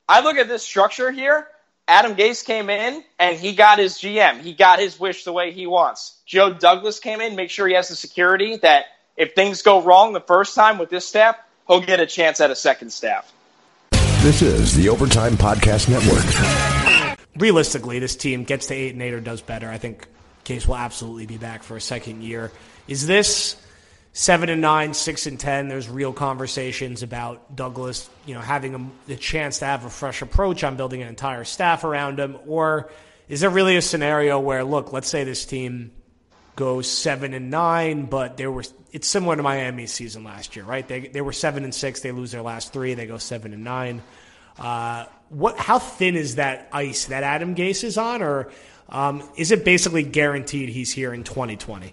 I 0.09 0.20
look 0.20 0.37
at 0.37 0.48
this 0.48 0.62
structure 0.62 1.11
here. 1.11 1.46
Adam 1.87 2.16
Gase 2.16 2.44
came 2.44 2.70
in 2.70 3.05
and 3.18 3.37
he 3.37 3.55
got 3.55 3.79
his 3.79 3.94
GM. 3.94 4.40
He 4.40 4.55
got 4.55 4.79
his 4.79 4.98
wish 4.98 5.24
the 5.24 5.33
way 5.33 5.53
he 5.53 5.66
wants. 5.66 6.18
Joe 6.24 6.55
Douglas 6.55 6.98
came 6.98 7.20
in, 7.20 7.37
make 7.37 7.50
sure 7.50 7.68
he 7.68 7.74
has 7.74 7.88
the 7.88 7.96
security 7.96 8.57
that 8.59 8.87
if 9.16 9.35
things 9.35 9.62
go 9.62 9.83
wrong 9.83 10.12
the 10.12 10.20
first 10.20 10.55
time 10.55 10.79
with 10.79 10.88
this 10.88 11.07
staff, 11.07 11.37
he'll 11.68 11.83
get 11.83 12.00
a 12.00 12.07
chance 12.07 12.40
at 12.40 12.50
a 12.50 12.57
second 12.57 12.90
staff. 12.90 13.31
This 14.22 14.40
is 14.40 14.74
the 14.74 14.88
Overtime 14.88 15.37
Podcast 15.37 15.90
Network. 15.90 16.73
Realistically, 17.37 17.99
this 17.99 18.16
team 18.16 18.44
gets 18.44 18.66
to 18.66 18.75
eight 18.75 18.92
and 18.92 19.03
eight 19.03 19.12
or 19.12 19.20
does 19.20 19.42
better. 19.42 19.68
I 19.68 19.79
think 19.79 20.07
Gase 20.44 20.66
will 20.66 20.77
absolutely 20.77 21.27
be 21.27 21.37
back 21.37 21.62
for 21.62 21.77
a 21.77 21.81
second 21.81 22.23
year. 22.23 22.53
Is 22.87 23.07
this 23.07 23.57
seven 24.12 24.49
and 24.49 24.62
nine, 24.62 24.94
six 24.94 25.27
and 25.27 25.40
ten? 25.40 25.68
There's 25.68 25.88
real 25.88 26.12
conversations 26.12 27.03
about 27.03 27.57
Douglas, 27.57 28.09
you 28.27 28.35
know, 28.35 28.40
having 28.40 28.75
a, 28.75 28.90
the 29.09 29.16
chance 29.16 29.59
to 29.59 29.64
have 29.64 29.85
a 29.85 29.90
fresh 29.90 30.23
approach 30.23 30.62
on 30.62 30.77
building 30.77 31.03
an 31.03 31.09
entire 31.09 31.44
staff 31.44 31.83
around 31.83 32.20
him, 32.20 32.38
or 32.47 32.90
is 33.29 33.40
there 33.40 33.51
really 33.51 33.77
a 33.77 33.83
scenario 33.83 34.38
where, 34.38 34.62
look, 34.62 34.92
let's 34.92 35.09
say 35.09 35.25
this 35.25 35.44
team 35.44 35.90
goes 36.57 36.88
seven 36.88 37.35
and 37.35 37.51
nine, 37.51 38.05
but 38.05 38.37
there 38.37 38.51
were 38.53 38.62
it's 38.92 39.09
similar 39.09 39.35
to 39.35 39.42
Miami's 39.42 39.92
season 39.92 40.23
last 40.23 40.55
year, 40.55 40.64
right? 40.64 40.87
They 40.87 41.09
they 41.09 41.20
were 41.20 41.33
seven 41.33 41.64
and 41.64 41.75
six, 41.75 42.01
they 42.01 42.12
lose 42.12 42.31
their 42.31 42.42
last 42.42 42.73
three, 42.73 42.94
they 42.94 43.07
go 43.07 43.18
seven 43.18 43.53
and 43.53 43.64
nine. 43.64 44.03
Uh, 44.57 45.07
what? 45.28 45.58
How 45.58 45.78
thin 45.78 46.16
is 46.16 46.37
that 46.37 46.68
ice 46.72 47.06
that 47.06 47.22
Adam 47.22 47.54
Gase 47.54 47.84
is 47.84 47.98
on, 47.98 48.22
or 48.22 48.50
um, 48.88 49.28
is 49.37 49.50
it 49.50 49.64
basically 49.64 50.02
guaranteed 50.02 50.68
he's 50.68 50.92
here 50.92 51.12
in 51.12 51.24
2020? 51.24 51.92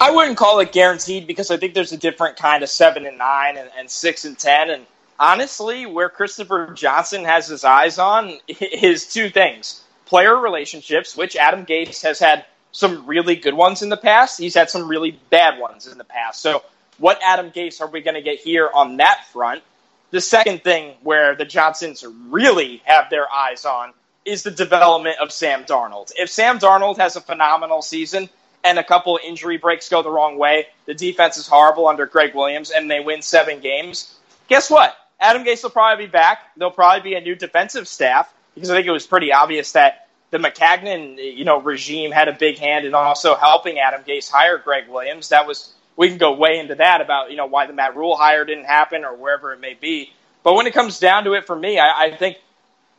I 0.00 0.10
wouldn't 0.10 0.36
call 0.36 0.60
it 0.60 0.72
guaranteed 0.72 1.26
because 1.26 1.50
I 1.50 1.56
think 1.56 1.74
there's 1.74 1.92
a 1.92 1.96
different 1.96 2.36
kind 2.36 2.62
of 2.62 2.68
seven 2.68 3.04
and 3.04 3.18
nine 3.18 3.56
and, 3.56 3.70
and 3.76 3.90
six 3.90 4.24
and 4.24 4.38
ten. 4.38 4.70
And 4.70 4.86
honestly, 5.18 5.86
where 5.86 6.08
Christopher 6.08 6.72
Johnson 6.74 7.24
has 7.24 7.48
his 7.48 7.64
eyes 7.64 7.98
on 7.98 8.38
is 8.48 9.06
two 9.06 9.28
things: 9.28 9.82
player 10.06 10.36
relationships, 10.36 11.16
which 11.16 11.36
Adam 11.36 11.66
Gase 11.66 12.02
has 12.02 12.18
had 12.18 12.44
some 12.72 13.06
really 13.06 13.34
good 13.34 13.54
ones 13.54 13.82
in 13.82 13.88
the 13.88 13.96
past. 13.96 14.38
He's 14.38 14.54
had 14.54 14.70
some 14.70 14.88
really 14.88 15.18
bad 15.30 15.58
ones 15.58 15.86
in 15.86 15.98
the 15.98 16.04
past. 16.04 16.40
So, 16.40 16.62
what 16.98 17.18
Adam 17.22 17.50
Gase 17.50 17.80
are 17.80 17.88
we 17.88 18.00
going 18.00 18.14
to 18.14 18.22
get 18.22 18.38
here 18.38 18.70
on 18.72 18.98
that 18.98 19.26
front? 19.32 19.62
The 20.10 20.20
second 20.20 20.62
thing 20.62 20.94
where 21.02 21.34
the 21.34 21.44
Johnsons 21.44 22.04
really 22.28 22.82
have 22.84 23.10
their 23.10 23.30
eyes 23.30 23.64
on 23.64 23.92
is 24.24 24.42
the 24.42 24.50
development 24.50 25.18
of 25.20 25.32
Sam 25.32 25.64
Darnold. 25.64 26.12
If 26.16 26.30
Sam 26.30 26.58
Darnold 26.58 26.96
has 26.96 27.16
a 27.16 27.20
phenomenal 27.20 27.82
season 27.82 28.28
and 28.64 28.78
a 28.78 28.84
couple 28.84 29.18
injury 29.22 29.58
breaks 29.58 29.88
go 29.88 30.02
the 30.02 30.10
wrong 30.10 30.38
way, 30.38 30.66
the 30.86 30.94
defense 30.94 31.36
is 31.36 31.46
horrible 31.46 31.88
under 31.88 32.06
Gregg 32.06 32.34
Williams, 32.34 32.70
and 32.70 32.90
they 32.90 33.00
win 33.00 33.22
seven 33.22 33.60
games, 33.60 34.14
guess 34.48 34.70
what? 34.70 34.96
Adam 35.20 35.44
Gase 35.44 35.62
will 35.62 35.70
probably 35.70 36.06
be 36.06 36.10
back. 36.10 36.40
There'll 36.56 36.72
probably 36.72 37.10
be 37.10 37.16
a 37.16 37.20
new 37.20 37.34
defensive 37.34 37.88
staff 37.88 38.32
because 38.54 38.70
I 38.70 38.76
think 38.76 38.86
it 38.86 38.92
was 38.92 39.06
pretty 39.06 39.32
obvious 39.32 39.72
that 39.72 40.08
the 40.30 40.38
Maccagnan, 40.38 41.36
you 41.36 41.44
know, 41.44 41.60
regime 41.60 42.10
had 42.10 42.28
a 42.28 42.32
big 42.32 42.58
hand 42.58 42.84
in 42.84 42.94
also 42.94 43.34
helping 43.34 43.78
Adam 43.78 44.02
Gase 44.04 44.30
hire 44.30 44.58
Gregg 44.58 44.88
Williams. 44.88 45.30
That 45.30 45.46
was 45.46 45.72
we 45.98 46.08
can 46.08 46.16
go 46.16 46.32
way 46.32 46.60
into 46.60 46.76
that 46.76 47.00
about 47.00 47.30
you 47.30 47.36
know 47.36 47.46
why 47.46 47.66
the 47.66 47.74
Matt 47.74 47.96
Rhule 47.96 48.16
hire 48.16 48.44
didn't 48.46 48.64
happen 48.64 49.04
or 49.04 49.14
wherever 49.14 49.52
it 49.52 49.60
may 49.60 49.74
be. 49.74 50.12
But 50.44 50.54
when 50.54 50.66
it 50.66 50.72
comes 50.72 51.00
down 51.00 51.24
to 51.24 51.34
it, 51.34 51.46
for 51.46 51.56
me, 51.56 51.78
I, 51.78 52.04
I 52.04 52.16
think 52.16 52.38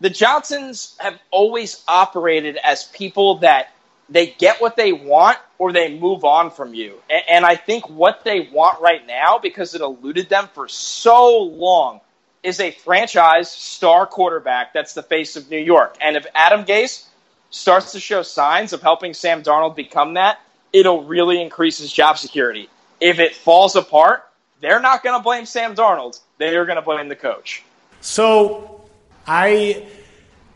the 0.01 0.09
Johnsons 0.09 0.95
have 0.99 1.17
always 1.31 1.81
operated 1.87 2.57
as 2.61 2.83
people 2.83 3.39
that 3.39 3.71
they 4.09 4.27
get 4.27 4.61
what 4.61 4.75
they 4.75 4.91
want 4.91 5.37
or 5.57 5.71
they 5.71 5.97
move 5.97 6.25
on 6.25 6.51
from 6.51 6.73
you. 6.73 6.99
And, 7.09 7.23
and 7.29 7.45
I 7.45 7.55
think 7.55 7.89
what 7.89 8.23
they 8.25 8.49
want 8.51 8.81
right 8.81 9.05
now, 9.07 9.39
because 9.39 9.73
it 9.73 9.81
eluded 9.81 10.27
them 10.27 10.49
for 10.53 10.67
so 10.67 11.37
long, 11.37 12.01
is 12.43 12.59
a 12.59 12.71
franchise 12.71 13.49
star 13.49 14.05
quarterback 14.07 14.73
that's 14.73 14.93
the 14.93 15.03
face 15.03 15.37
of 15.37 15.49
New 15.49 15.59
York. 15.59 15.95
And 16.01 16.17
if 16.17 16.25
Adam 16.35 16.65
Gase 16.65 17.05
starts 17.49 17.93
to 17.93 17.99
show 17.99 18.23
signs 18.23 18.73
of 18.73 18.81
helping 18.81 19.13
Sam 19.13 19.41
Darnold 19.41 19.75
become 19.75 20.15
that, 20.15 20.39
it'll 20.73 21.05
really 21.05 21.41
increase 21.41 21.77
his 21.77 21.91
job 21.91 22.17
security. 22.17 22.69
If 22.99 23.19
it 23.19 23.35
falls 23.35 23.75
apart, 23.75 24.27
they're 24.61 24.81
not 24.81 25.03
going 25.03 25.17
to 25.17 25.23
blame 25.23 25.45
Sam 25.45 25.75
Darnold. 25.75 26.19
They're 26.37 26.65
going 26.65 26.77
to 26.77 26.81
blame 26.81 27.07
the 27.07 27.15
coach. 27.15 27.63
So 28.01 28.81
I 29.25 29.87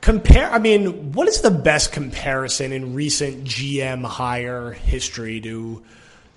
compare, 0.02 0.52
I 0.52 0.60
mean, 0.60 1.14
what 1.14 1.28
is 1.28 1.42
the 1.42 1.52
best 1.52 1.92
comparison 1.92 2.72
in 2.72 2.94
recent 2.94 3.46
GM 3.46 4.04
hire 4.06 4.72
history 4.72 5.40
to 5.42 5.84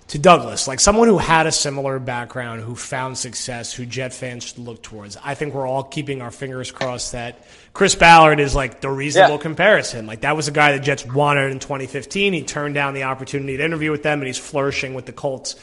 to 0.09 0.17
Douglas, 0.17 0.69
like 0.69 0.79
someone 0.79 1.09
who 1.09 1.17
had 1.17 1.47
a 1.47 1.51
similar 1.51 1.99
background, 1.99 2.61
who 2.61 2.75
found 2.75 3.17
success, 3.17 3.73
who 3.73 3.85
Jet 3.85 4.13
fans 4.13 4.45
should 4.45 4.59
look 4.59 4.81
towards. 4.81 5.17
I 5.21 5.35
think 5.35 5.53
we're 5.53 5.67
all 5.67 5.83
keeping 5.83 6.21
our 6.21 6.31
fingers 6.31 6.71
crossed 6.71 7.11
that 7.11 7.45
Chris 7.73 7.93
Ballard 7.93 8.39
is 8.39 8.55
like 8.55 8.79
the 8.79 8.89
reasonable 8.89 9.35
yeah. 9.35 9.41
comparison. 9.41 10.07
Like 10.07 10.21
that 10.21 10.35
was 10.35 10.47
a 10.47 10.51
guy 10.51 10.71
the 10.71 10.79
Jets 10.79 11.05
wanted 11.05 11.51
in 11.51 11.59
2015. 11.59 12.31
He 12.31 12.43
turned 12.43 12.73
down 12.73 12.93
the 12.93 13.03
opportunity 13.03 13.57
to 13.57 13.63
interview 13.65 13.91
with 13.91 14.03
them, 14.03 14.19
and 14.19 14.27
he's 14.27 14.37
flourishing 14.37 14.93
with 14.93 15.05
the 15.05 15.11
Colts. 15.11 15.57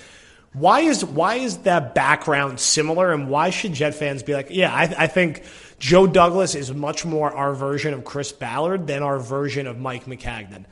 Why 0.54 0.80
is 0.80 1.04
why 1.04 1.34
is 1.34 1.58
that 1.58 1.94
background 1.94 2.60
similar, 2.60 3.12
and 3.12 3.28
why 3.28 3.50
should 3.50 3.72
Jet 3.72 3.94
fans 3.94 4.22
be 4.22 4.34
like, 4.34 4.48
yeah, 4.50 4.72
I, 4.72 4.82
I 4.96 5.06
think 5.08 5.42
Joe 5.80 6.06
Douglas 6.06 6.54
is 6.54 6.72
much 6.72 7.04
more 7.04 7.34
our 7.34 7.54
version 7.54 7.92
of 7.92 8.04
Chris 8.04 8.32
Ballard 8.32 8.86
than 8.86 9.02
our 9.02 9.18
version 9.18 9.66
of 9.66 9.78
Mike 9.78 10.06
Maccagnan. 10.06 10.64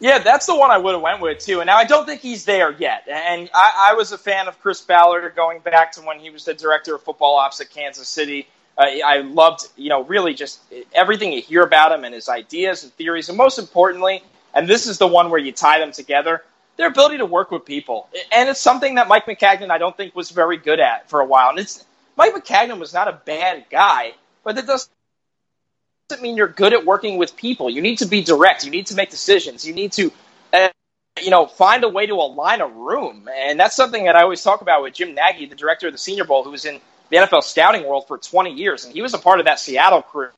Yeah, 0.00 0.18
that's 0.18 0.46
the 0.46 0.56
one 0.56 0.70
I 0.70 0.78
would 0.78 0.94
have 0.94 1.02
went 1.02 1.20
with 1.20 1.38
too. 1.38 1.60
And 1.60 1.66
now 1.66 1.76
I 1.76 1.84
don't 1.84 2.06
think 2.06 2.22
he's 2.22 2.44
there 2.44 2.72
yet. 2.72 3.06
And 3.06 3.50
I, 3.54 3.90
I, 3.90 3.94
was 3.94 4.12
a 4.12 4.18
fan 4.18 4.48
of 4.48 4.58
Chris 4.60 4.80
Ballard 4.80 5.36
going 5.36 5.60
back 5.60 5.92
to 5.92 6.00
when 6.00 6.18
he 6.18 6.30
was 6.30 6.46
the 6.46 6.54
director 6.54 6.94
of 6.94 7.02
football 7.02 7.36
ops 7.36 7.60
at 7.60 7.70
Kansas 7.70 8.08
City. 8.08 8.48
Uh, 8.78 8.86
I 9.04 9.18
loved, 9.18 9.68
you 9.76 9.90
know, 9.90 10.02
really 10.04 10.32
just 10.32 10.60
everything 10.94 11.32
you 11.32 11.42
hear 11.42 11.62
about 11.62 11.92
him 11.92 12.04
and 12.04 12.14
his 12.14 12.30
ideas 12.30 12.82
and 12.82 12.92
theories, 12.94 13.28
and 13.28 13.36
most 13.36 13.58
importantly, 13.58 14.22
and 14.54 14.66
this 14.66 14.86
is 14.86 14.96
the 14.96 15.06
one 15.06 15.28
where 15.30 15.38
you 15.38 15.52
tie 15.52 15.78
them 15.78 15.92
together, 15.92 16.42
their 16.80 16.88
ability 16.88 17.18
to 17.18 17.26
work 17.26 17.50
with 17.50 17.64
people. 17.64 18.08
And 18.32 18.48
it's 18.48 18.60
something 18.60 18.94
that 18.94 19.06
Mike 19.06 19.26
Maccagnan 19.26 19.70
I 19.70 19.78
don't 19.78 19.96
think 19.96 20.16
was 20.16 20.30
very 20.30 20.56
good 20.56 20.80
at 20.80 21.10
for 21.10 21.20
a 21.20 21.26
while. 21.26 21.50
And 21.50 21.58
it's 21.58 21.84
Mike 22.16 22.34
Maccagnan 22.34 22.78
was 22.78 22.94
not 22.94 23.06
a 23.06 23.12
bad 23.12 23.66
guy, 23.70 24.14
but 24.44 24.56
that 24.56 24.66
does 24.66 24.88
doesn't 26.08 26.22
mean 26.22 26.36
you're 26.36 26.48
good 26.48 26.72
at 26.72 26.84
working 26.84 27.18
with 27.18 27.36
people. 27.36 27.70
You 27.70 27.82
need 27.82 27.98
to 27.98 28.06
be 28.06 28.22
direct. 28.22 28.64
You 28.64 28.70
need 28.70 28.86
to 28.86 28.94
make 28.94 29.10
decisions. 29.10 29.64
You 29.64 29.72
need 29.72 29.92
to, 29.92 30.10
uh, 30.52 30.68
you 31.22 31.30
know, 31.30 31.46
find 31.46 31.84
a 31.84 31.88
way 31.88 32.06
to 32.06 32.14
align 32.14 32.60
a 32.60 32.66
room. 32.66 33.28
And 33.32 33.60
that's 33.60 33.76
something 33.76 34.04
that 34.04 34.16
I 34.16 34.22
always 34.22 34.42
talk 34.42 34.60
about 34.60 34.82
with 34.82 34.94
Jim 34.94 35.14
Nagy, 35.14 35.46
the 35.46 35.54
director 35.54 35.86
of 35.86 35.92
the 35.92 35.98
Senior 35.98 36.24
Bowl, 36.24 36.42
who 36.42 36.50
was 36.50 36.64
in 36.64 36.80
the 37.10 37.18
NFL 37.18 37.44
scouting 37.44 37.86
world 37.86 38.08
for 38.08 38.18
20 38.18 38.52
years. 38.54 38.84
And 38.84 38.92
he 38.92 39.02
was 39.02 39.14
a 39.14 39.18
part 39.18 39.38
of 39.38 39.44
that 39.44 39.60
Seattle 39.60 40.02
crew 40.02 40.30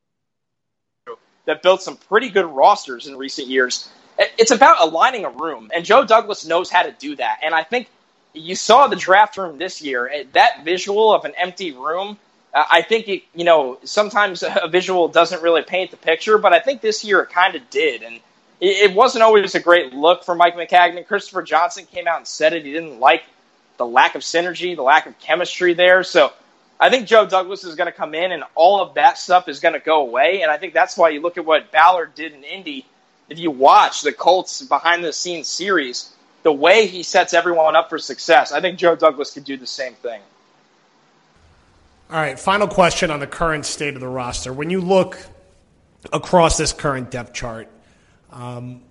that 1.47 1.63
built 1.63 1.83
some 1.83 1.97
pretty 1.97 2.29
good 2.29 2.47
rosters 2.47 3.07
in 3.07 3.17
recent 3.17 3.49
years. 3.49 3.89
It's 4.19 4.51
about 4.51 4.81
aligning 4.81 5.25
a 5.25 5.31
room. 5.31 5.71
And 5.75 5.85
Joe 5.85 6.05
Douglas 6.05 6.47
knows 6.47 6.71
how 6.71 6.83
to 6.83 6.93
do 6.93 7.17
that. 7.17 7.41
And 7.43 7.55
I 7.55 7.65
think 7.65 7.89
you 8.35 8.55
saw 8.55 8.87
the 8.87 8.97
draft 8.97 9.37
room 9.37 9.59
this 9.59 9.83
year. 9.83 10.11
That 10.33 10.65
visual 10.65 11.13
of 11.13 11.25
an 11.25 11.33
empty 11.37 11.73
room 11.73 12.19
uh, 12.55 12.65
I 12.71 12.83
think 12.83 13.09
it, 13.09 13.23
you 13.35 13.45
know 13.45 13.79
sometimes 13.85 14.43
a 14.43 14.69
visual 14.69 15.09
doesn't 15.09 15.43
really 15.43 15.63
paint 15.63 15.91
the 15.91 15.97
picture, 15.97 16.39
but 16.39 16.53
I 16.53 16.61
think 16.61 16.81
this 16.81 17.05
year 17.05 17.21
it 17.21 17.31
kind 17.31 17.55
of 17.55 17.69
did, 17.71 18.03
and 18.03 18.21
it, 18.61 18.95
wasn't 18.95 19.25
always 19.25 19.55
a 19.55 19.61
great 19.61 19.93
look 19.93 20.25
for 20.25 20.35
Mike 20.35 20.55
Maccagnan. 20.55 21.07
Christopher 21.07 21.43
Johnson 21.43 21.87
came 21.87 22.07
out 22.07 22.19
and 22.19 22.27
said 22.27 22.53
it; 22.53 22.65
he 22.65 22.73
didn't 22.73 23.01
like 23.01 23.25
the 23.79 23.87
lack 23.87 24.15
of 24.15 24.23
synergy, 24.23 24.77
the 24.77 24.83
lack 24.83 25.07
of 25.07 25.19
chemistry 25.19 25.75
there. 25.75 26.05
So 26.05 26.33
I 26.79 26.91
think 26.91 27.09
Joe 27.09 27.27
Douglas 27.27 27.65
is 27.65 27.75
going 27.75 27.91
to 27.91 27.97
come 27.97 28.15
in 28.15 28.33
and 28.33 28.45
all 28.55 28.81
of 28.81 28.95
that 28.95 29.19
stuff 29.19 29.49
is 29.49 29.61
going 29.61 29.75
to 29.75 29.81
go 29.81 30.03
away. 30.03 30.43
And 30.43 30.51
I 30.51 30.59
think 30.59 30.75
that's 30.75 30.97
why 30.97 31.09
you 31.09 31.21
look 31.21 31.39
at 31.39 31.45
what 31.45 31.73
Ballard 31.73 32.15
did 32.15 32.33
in 32.33 32.45
Indy. 32.45 32.87
If 33.33 33.39
you 33.39 33.51
watch 33.51 34.03
the 34.03 34.13
Colts 34.13 34.61
behind 34.61 35.03
the 35.03 35.11
scenes 35.11 35.49
series, 35.49 36.13
the 36.43 36.53
way 36.53 36.87
he 36.87 37.03
sets 37.03 37.33
everyone 37.33 37.75
up 37.75 37.89
for 37.89 37.99
success, 37.99 38.53
I 38.53 38.61
think 38.61 38.79
Joe 38.79 38.95
Douglas 38.95 39.33
could 39.33 39.45
do 39.45 39.57
the 39.57 39.67
same 39.67 39.95
thing. 39.95 40.21
All 42.11 42.17
right, 42.17 42.39
final 42.39 42.69
question 42.69 43.11
on 43.11 43.21
the 43.21 43.27
current 43.27 43.65
state 43.65 43.95
of 43.95 44.01
the 44.01 44.07
roster. 44.07 44.53
When 44.53 44.69
you 44.69 44.83
look 44.83 45.17
across 46.13 46.59
this 46.59 46.75
current 46.75 47.11
depth 47.11 47.33
chart, 47.33 47.71
um, 48.31 48.83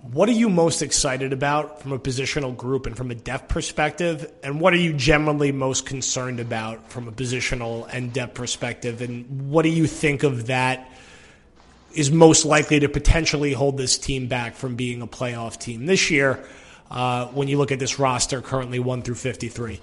what 0.00 0.30
are 0.30 0.32
you 0.32 0.48
most 0.48 0.80
excited 0.80 1.34
about 1.34 1.82
from 1.82 1.92
a 1.92 1.98
positional 1.98 2.56
group 2.56 2.86
and 2.86 2.96
from 2.96 3.10
a 3.10 3.14
depth 3.14 3.48
perspective? 3.48 4.32
And 4.42 4.62
what 4.62 4.72
are 4.72 4.78
you 4.78 4.94
generally 4.94 5.52
most 5.52 5.84
concerned 5.84 6.40
about 6.40 6.90
from 6.90 7.06
a 7.06 7.12
positional 7.12 7.86
and 7.92 8.14
depth 8.14 8.32
perspective? 8.32 9.02
And 9.02 9.50
what 9.50 9.64
do 9.64 9.68
you 9.68 9.86
think 9.86 10.22
of 10.22 10.46
that 10.46 10.90
is 11.96 12.10
most 12.10 12.44
likely 12.44 12.80
to 12.80 12.88
potentially 12.88 13.52
hold 13.52 13.76
this 13.76 13.98
team 13.98 14.26
back 14.28 14.54
from 14.54 14.76
being 14.76 15.02
a 15.02 15.06
playoff 15.06 15.58
team 15.58 15.86
this 15.86 16.10
year 16.10 16.44
uh, 16.90 17.26
when 17.28 17.48
you 17.48 17.58
look 17.58 17.72
at 17.72 17.78
this 17.78 17.98
roster 17.98 18.40
currently 18.40 18.78
1 18.78 19.02
through 19.02 19.14
53? 19.14 19.80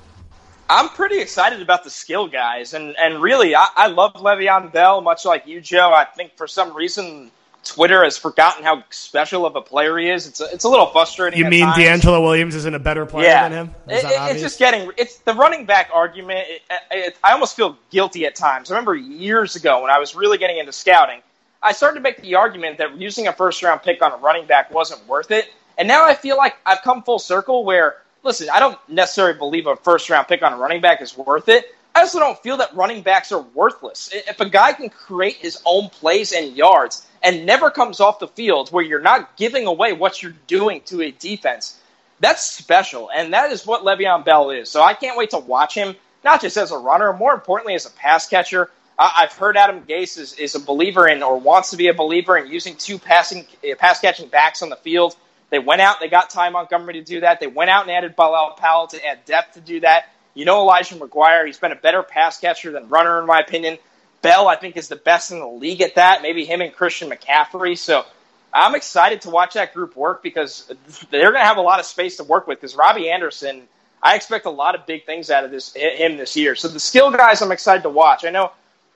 I'm 0.70 0.90
pretty 0.90 1.20
excited 1.20 1.62
about 1.62 1.84
the 1.84 1.90
skill 1.90 2.28
guys. 2.28 2.74
And, 2.74 2.96
and 2.98 3.22
really, 3.22 3.56
I, 3.56 3.68
I 3.76 3.88
love 3.88 4.14
Le'Veon 4.14 4.72
Bell, 4.72 5.02
much 5.02 5.26
like 5.26 5.46
you, 5.46 5.62
Joe. 5.62 5.92
I 5.94 6.06
think 6.06 6.36
for 6.38 6.48
some 6.48 6.76
reason– 6.76 7.32
Twitter 7.64 8.04
has 8.04 8.18
forgotten 8.18 8.64
how 8.64 8.84
special 8.90 9.46
of 9.46 9.56
a 9.56 9.62
player 9.62 9.98
he 9.98 10.10
is. 10.10 10.28
It's 10.28 10.42
a, 10.42 10.46
it's 10.52 10.64
a 10.66 10.70
little 10.70 10.88
frustrating. 10.88 11.40
You 11.40 11.46
mean 11.50 11.66
times. 11.66 12.04
DeAngelo 12.04 12.22
Williams 12.22 12.56
isn't 12.56 12.74
a 12.74 12.80
better 12.80 13.06
player 13.06 13.28
yeah. 13.28 13.50
than 13.50 13.68
him? 13.68 13.76
It, 13.88 14.04
it's 14.04 14.42
just 14.42 14.60
getting 14.60 14.92
it's 14.98 15.18
the 15.20 15.34
running 15.34 15.66
back 15.66 15.90
argument. 15.94 16.46
It, 16.50 16.62
it, 16.92 17.18
I 17.24 17.32
almost 17.32 17.56
feel 17.56 17.78
guilty 17.90 18.26
at 18.26 18.36
times. 18.36 18.70
I 18.70 18.76
remember 18.76 18.96
years 18.96 19.56
ago 19.56 19.82
when 19.82 19.92
I 19.92 20.00
was 20.00 20.14
really 20.16 20.38
getting 20.38 20.58
into 20.58 20.74
scouting, 20.74 21.22
I 21.64 21.72
started 21.72 21.96
to 21.96 22.02
make 22.02 22.22
the 22.22 22.36
argument 22.36 22.78
that 22.80 23.00
using 23.00 23.28
a 23.28 23.34
first 23.34 23.64
round 23.64 23.82
pick 23.82 24.02
on 24.02 24.12
a 24.12 24.18
running 24.18 24.46
back 24.46 24.72
wasn't 24.72 25.08
worth 25.08 25.32
it. 25.32 25.50
And 25.78 25.88
now 25.88 26.06
I 26.06 26.14
feel 26.14 26.38
like 26.38 26.56
I've 26.66 26.82
come 26.82 27.04
full 27.04 27.20
circle 27.20 27.64
where 27.64 27.98
listen, 28.24 28.50
I 28.52 28.60
don't 28.60 28.78
necessarily 28.90 29.38
believe 29.38 29.68
a 29.68 29.76
first 29.76 30.10
round 30.10 30.28
pick 30.28 30.42
on 30.42 30.54
a 30.54 30.58
running 30.58 30.82
back 30.82 31.02
is 31.02 31.18
worth 31.18 31.50
it. 31.50 31.74
I 31.96 32.02
also 32.02 32.20
don't 32.20 32.40
feel 32.40 32.58
that 32.58 32.76
running 32.76 33.04
backs 33.04 33.32
are 33.32 33.42
worthless. 33.54 34.10
If 34.12 34.40
a 34.40 34.50
guy 34.50 34.74
can 34.74 34.90
create 34.90 35.36
his 35.36 35.62
own 35.64 35.90
plays 35.90 36.32
and 36.32 36.56
yards 36.56 37.06
and 37.22 37.46
never 37.46 37.70
comes 37.70 38.00
off 38.00 38.20
the 38.20 38.28
field 38.28 38.70
where 38.72 38.84
you're 38.84 39.00
not 39.00 39.38
giving 39.38 39.68
away 39.68 39.94
what 39.94 40.24
you're 40.24 40.34
doing 40.48 40.82
to 40.86 41.04
a 41.04 41.12
defense, 41.12 41.80
that's 42.20 42.44
special. 42.44 43.12
And 43.14 43.34
that 43.34 43.52
is 43.52 43.68
what 43.68 43.84
Le'Veon 43.84 44.26
Bell 44.26 44.50
is. 44.50 44.70
So 44.70 44.82
I 44.82 44.96
can't 44.96 45.18
wait 45.18 45.32
to 45.32 45.38
watch 45.38 45.76
him, 45.76 45.96
not 46.24 46.42
just 46.42 46.58
as 46.58 46.72
a 46.72 46.78
runner, 46.78 47.14
more 47.14 47.34
importantly 47.34 47.76
as 47.76 47.86
a 47.86 47.92
pass 47.92 48.28
catcher. 48.28 48.72
I've 48.98 49.34
heard 49.34 49.58
Adam 49.58 49.82
Gase 49.82 50.18
is, 50.20 50.34
is 50.34 50.56
a 50.56 50.60
believer 50.60 51.08
in 51.08 51.24
or 51.24 51.40
wants 51.40 51.72
to 51.72 51.78
be 51.78 51.88
a 51.88 51.94
believer 51.94 52.38
in 52.38 52.52
using 52.52 52.76
two 52.76 53.00
passing 53.00 53.48
uh, 53.64 53.76
pass 53.76 54.00
catching 54.00 54.28
backs 54.28 54.62
on 54.62 54.70
the 54.70 54.76
field. 54.76 55.16
They 55.50 55.60
went 55.60 55.82
out, 55.82 56.00
they 56.00 56.10
got 56.10 56.30
Ty 56.30 56.50
Montgomery 56.50 56.94
to 56.94 57.02
do 57.02 57.20
that. 57.22 57.40
They 57.40 57.48
went 57.48 57.70
out 57.70 57.84
and 57.84 57.92
added 57.92 58.16
Bilal 58.16 58.56
Powell 58.58 58.88
to 58.88 59.06
add 59.06 59.26
depth 59.26 59.56
to 59.56 59.62
do 59.62 59.80
that. 59.82 60.10
You 60.34 60.46
know 60.46 60.62
Elijah 60.62 60.96
McGuire, 60.96 61.46
he's 61.46 61.60
been 61.60 61.72
a 61.72 61.76
better 61.76 62.02
pass 62.02 62.40
catcher 62.40 62.72
than 62.72 62.90
runner, 62.90 63.20
in 63.20 63.28
my 63.28 63.40
opinion. 63.40 63.78
Bell, 64.24 64.48
I 64.48 64.56
think, 64.56 64.78
is 64.78 64.88
the 64.88 64.96
best 64.96 65.32
in 65.32 65.40
the 65.40 65.48
league 65.48 65.82
at 65.82 65.96
that. 65.96 66.22
Maybe 66.22 66.46
him 66.46 66.62
and 66.62 66.74
Christian 66.74 67.10
McCaffrey. 67.10 67.78
So 67.78 68.06
I'm 68.54 68.74
excited 68.74 69.22
to 69.22 69.30
watch 69.30 69.56
that 69.56 69.74
group 69.74 69.96
work 69.96 70.24
because 70.24 70.72
they're 71.12 71.32
going 71.32 71.42
to 71.42 71.48
have 71.48 71.58
a 71.58 71.62
lot 71.62 71.80
of 71.80 71.86
space 71.86 72.18
to 72.18 72.24
work 72.24 72.48
with. 72.48 72.60
Because 72.60 72.76
Robbie 72.76 73.12
Anderson, 73.12 73.68
I 74.02 74.16
expect 74.16 74.46
a 74.46 74.50
lot 74.50 74.76
of 74.76 74.86
big 74.86 75.06
things 75.06 75.30
out 75.30 75.44
of 75.44 75.52
this 75.52 75.74
him 75.74 76.18
this 76.18 76.38
year. 76.38 76.56
So 76.56 76.68
the 76.68 76.80
skill 76.80 77.12
guys, 77.12 77.42
I'm 77.42 77.52
excited 77.52 77.84
to 77.84 77.90
watch. 77.90 78.24
I 78.26 78.30
know 78.30 78.52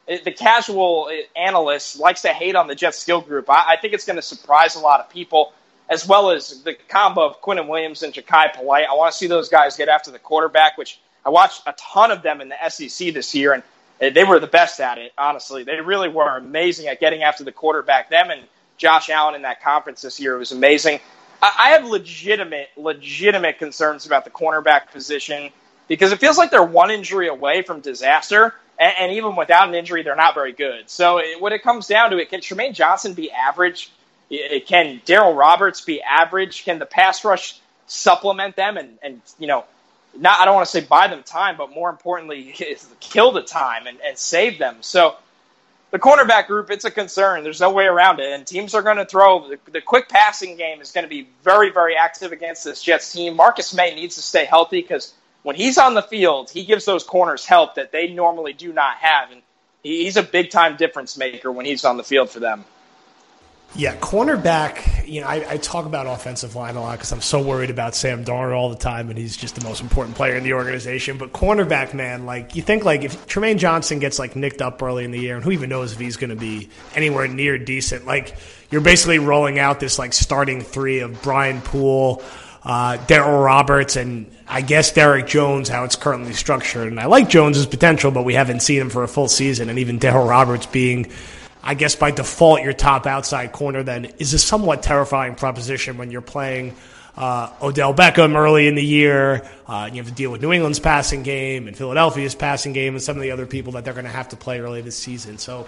the 0.07 0.31
casual 0.31 1.09
uh, 1.11 1.39
analyst 1.39 1.99
likes 1.99 2.21
to 2.21 2.29
hate 2.29 2.55
on 2.55 2.67
the 2.67 2.75
Jets 2.75 2.97
skill 2.97 3.21
group. 3.21 3.49
I, 3.49 3.73
I 3.73 3.77
think 3.77 3.93
it's 3.93 4.05
going 4.05 4.15
to 4.15 4.21
surprise 4.21 4.75
a 4.75 4.79
lot 4.79 4.99
of 4.99 5.09
people, 5.09 5.53
as 5.89 6.07
well 6.07 6.31
as 6.31 6.63
the 6.63 6.75
combo 6.87 7.25
of 7.25 7.41
Quinnen 7.41 7.67
Williams 7.67 8.03
and 8.03 8.13
Jachai 8.13 8.53
Polite. 8.53 8.85
I 8.89 8.93
want 8.93 9.11
to 9.11 9.17
see 9.17 9.27
those 9.27 9.49
guys 9.49 9.75
get 9.77 9.89
after 9.89 10.11
the 10.11 10.19
quarterback, 10.19 10.77
which 10.77 10.99
I 11.25 11.29
watched 11.29 11.63
a 11.67 11.73
ton 11.77 12.11
of 12.11 12.21
them 12.21 12.41
in 12.41 12.49
the 12.49 12.69
SEC 12.69 13.13
this 13.13 13.35
year, 13.35 13.53
and 13.53 13.63
uh, 14.01 14.09
they 14.09 14.23
were 14.23 14.39
the 14.39 14.47
best 14.47 14.79
at 14.79 14.97
it. 14.97 15.11
Honestly, 15.17 15.63
they 15.63 15.81
really 15.81 16.09
were 16.09 16.37
amazing 16.37 16.87
at 16.87 16.99
getting 16.99 17.23
after 17.23 17.43
the 17.43 17.51
quarterback. 17.51 18.09
Them 18.09 18.29
and 18.29 18.41
Josh 18.77 19.09
Allen 19.09 19.35
in 19.35 19.41
that 19.41 19.61
conference 19.61 20.01
this 20.01 20.19
year 20.19 20.37
was 20.37 20.51
amazing. 20.51 20.99
I 21.41 21.69
have 21.69 21.85
legitimate, 21.85 22.69
legitimate 22.77 23.59
concerns 23.59 24.07
about 24.07 24.23
the 24.23 24.31
cornerback 24.31 24.91
position 24.91 25.51
because 25.87 26.11
it 26.11 26.19
feels 26.19 26.37
like 26.37 26.49
they're 26.49 26.63
one 26.63 26.89
injury 26.89 27.27
away 27.27 27.61
from 27.61 27.79
disaster, 27.79 28.55
and, 28.79 28.93
and 28.99 29.11
even 29.13 29.35
without 29.35 29.67
an 29.67 29.75
injury, 29.75 30.03
they're 30.03 30.15
not 30.15 30.33
very 30.33 30.53
good. 30.53 30.89
So 30.89 31.19
it, 31.19 31.41
when 31.41 31.53
it 31.53 31.63
comes 31.63 31.87
down 31.87 32.11
to 32.11 32.17
it, 32.17 32.29
can 32.29 32.41
Trumaine 32.41 32.73
Johnson 32.73 33.13
be 33.13 33.31
average? 33.31 33.91
Can 34.29 35.01
Darryl 35.05 35.37
Roberts 35.37 35.81
be 35.81 36.01
average? 36.01 36.63
Can 36.63 36.79
the 36.79 36.85
pass 36.85 37.23
rush 37.23 37.59
supplement 37.87 38.57
them 38.57 38.75
and, 38.75 38.99
and 39.01 39.21
you 39.39 39.47
know 39.47 39.63
not 40.19 40.39
I 40.41 40.45
don't 40.45 40.55
want 40.55 40.67
to 40.67 40.71
say 40.71 40.85
buy 40.85 41.07
them 41.07 41.23
time, 41.23 41.57
but 41.57 41.73
more 41.73 41.89
importantly, 41.89 42.53
kill 42.99 43.31
the 43.31 43.41
time 43.41 43.87
and, 43.87 43.99
and 44.05 44.17
save 44.17 44.59
them. 44.59 44.77
So 44.81 45.15
the 45.91 45.99
cornerback 45.99 46.47
group, 46.47 46.69
it's 46.69 46.85
a 46.85 46.91
concern. 46.91 47.43
There's 47.43 47.61
no 47.61 47.71
way 47.71 47.85
around 47.85 48.19
it. 48.19 48.31
And 48.31 48.45
teams 48.45 48.75
are 48.75 48.81
going 48.81 48.97
to 48.97 49.05
throw 49.05 49.49
the, 49.49 49.59
the, 49.71 49.81
quick 49.81 50.09
passing 50.09 50.57
game 50.57 50.81
is 50.81 50.91
going 50.91 51.05
to 51.05 51.09
be 51.09 51.29
very, 51.43 51.71
very 51.71 51.95
active 51.95 52.31
against 52.31 52.63
this 52.63 52.83
Jets 52.83 53.11
team. 53.13 53.35
Marcus 53.35 53.73
Maye 53.73 53.95
needs 53.95 54.15
to 54.15 54.21
stay 54.21 54.45
healthy 54.45 54.81
because 54.81 55.13
when 55.43 55.55
he's 55.55 55.77
on 55.77 55.93
the 55.93 56.01
field, 56.01 56.49
he 56.49 56.65
gives 56.65 56.85
those 56.85 57.03
corners 57.03 57.45
help 57.45 57.75
that 57.75 57.91
they 57.91 58.07
normally 58.07 58.53
do 58.53 58.73
not 58.73 58.97
have. 58.97 59.31
And 59.31 59.41
he's 59.83 60.17
a 60.17 60.23
big 60.23 60.49
time 60.49 60.75
difference 60.77 61.17
maker 61.17 61.51
when 61.51 61.65
he's 61.65 61.85
on 61.85 61.97
the 61.97 62.03
field 62.03 62.29
for 62.29 62.39
them. 62.39 62.65
Yeah, 63.75 63.95
cornerback. 63.97 65.07
You 65.07 65.21
know, 65.21 65.27
I, 65.27 65.45
I 65.51 65.57
talk 65.57 65.85
about 65.85 66.07
offensive 66.07 66.55
line 66.55 66.75
a 66.77 66.81
lot 66.81 66.93
because 66.93 67.11
I'm 67.11 67.21
so 67.21 67.41
worried 67.41 67.69
about 67.69 67.95
Sam 67.95 68.23
Darnold 68.23 68.55
all 68.55 68.69
the 68.69 68.77
time, 68.77 69.09
and 69.09 69.17
he's 69.17 69.35
just 69.35 69.55
the 69.55 69.63
most 69.63 69.81
important 69.81 70.15
player 70.15 70.35
in 70.35 70.43
the 70.43 70.53
organization. 70.53 71.17
But 71.17 71.33
cornerback, 71.33 71.93
man, 71.93 72.25
like 72.25 72.55
you 72.55 72.61
think, 72.61 72.85
like 72.85 73.03
if 73.03 73.27
Trumaine 73.27 73.57
Johnson 73.57 73.99
gets 73.99 74.19
like 74.19 74.35
nicked 74.35 74.61
up 74.61 74.81
early 74.81 75.03
in 75.03 75.11
the 75.11 75.19
year, 75.19 75.35
and 75.35 75.43
who 75.43 75.51
even 75.51 75.69
knows 75.69 75.91
if 75.91 75.99
he's 75.99 76.17
going 76.17 76.29
to 76.29 76.35
be 76.35 76.69
anywhere 76.95 77.27
near 77.27 77.57
decent? 77.57 78.05
Like 78.05 78.35
you're 78.71 78.81
basically 78.81 79.19
rolling 79.19 79.59
out 79.59 79.79
this 79.79 79.99
like 79.99 80.13
starting 80.13 80.61
three 80.61 80.99
of 80.99 81.21
Brian 81.21 81.61
Poole, 81.61 82.23
uh, 82.67 82.99
Darryl 83.07 83.43
Roberts, 83.43 83.95
and 83.95 84.29
I 84.47 84.61
guess 84.61 84.91
Derrick 84.91 85.25
Jones. 85.25 85.69
How 85.69 85.85
it's 85.85 85.95
currently 85.95 86.33
structured, 86.33 86.89
and 86.89 86.99
I 86.99 87.07
like 87.07 87.29
Jones's 87.29 87.65
potential, 87.65 88.11
but 88.11 88.23
we 88.23 88.35
haven't 88.35 88.59
seen 88.59 88.79
him 88.79 88.91
for 88.91 89.03
a 89.03 89.07
full 89.07 89.27
season, 89.27 89.69
and 89.69 89.79
even 89.79 89.99
Darryl 89.99 90.29
Roberts 90.29 90.67
being 90.67 91.11
I 91.63 91.73
guess 91.73 91.95
by 91.95 92.11
default, 92.11 92.61
your 92.61 92.71
top 92.71 93.05
outside 93.05 93.51
corner 93.51 93.83
then 93.83 94.05
is 94.19 94.33
a 94.33 94.39
somewhat 94.39 94.83
terrifying 94.83 95.35
proposition 95.35 95.97
when 95.97 96.11
you're 96.11 96.21
playing 96.21 96.75
uh, 97.17 97.51
Odell 97.61 97.93
Beckham 97.93 98.35
early 98.35 98.67
in 98.67 98.75
the 98.75 98.85
year. 98.85 99.45
Uh, 99.67 99.89
you 99.91 99.97
have 99.97 100.07
to 100.07 100.13
deal 100.13 100.31
with 100.31 100.41
New 100.41 100.53
England's 100.53 100.79
passing 100.79 101.23
game 101.23 101.67
and 101.67 101.75
Philadelphia's 101.75 102.35
passing 102.35 102.71
game 102.71 102.93
and 102.93 103.03
some 103.03 103.17
of 103.17 103.21
the 103.21 103.31
other 103.31 103.45
people 103.45 103.73
that 103.73 103.83
they're 103.83 103.93
going 103.93 104.05
to 104.05 104.11
have 104.11 104.29
to 104.29 104.37
play 104.37 104.61
early 104.61 104.81
this 104.81 104.95
season. 104.95 105.37
So 105.37 105.67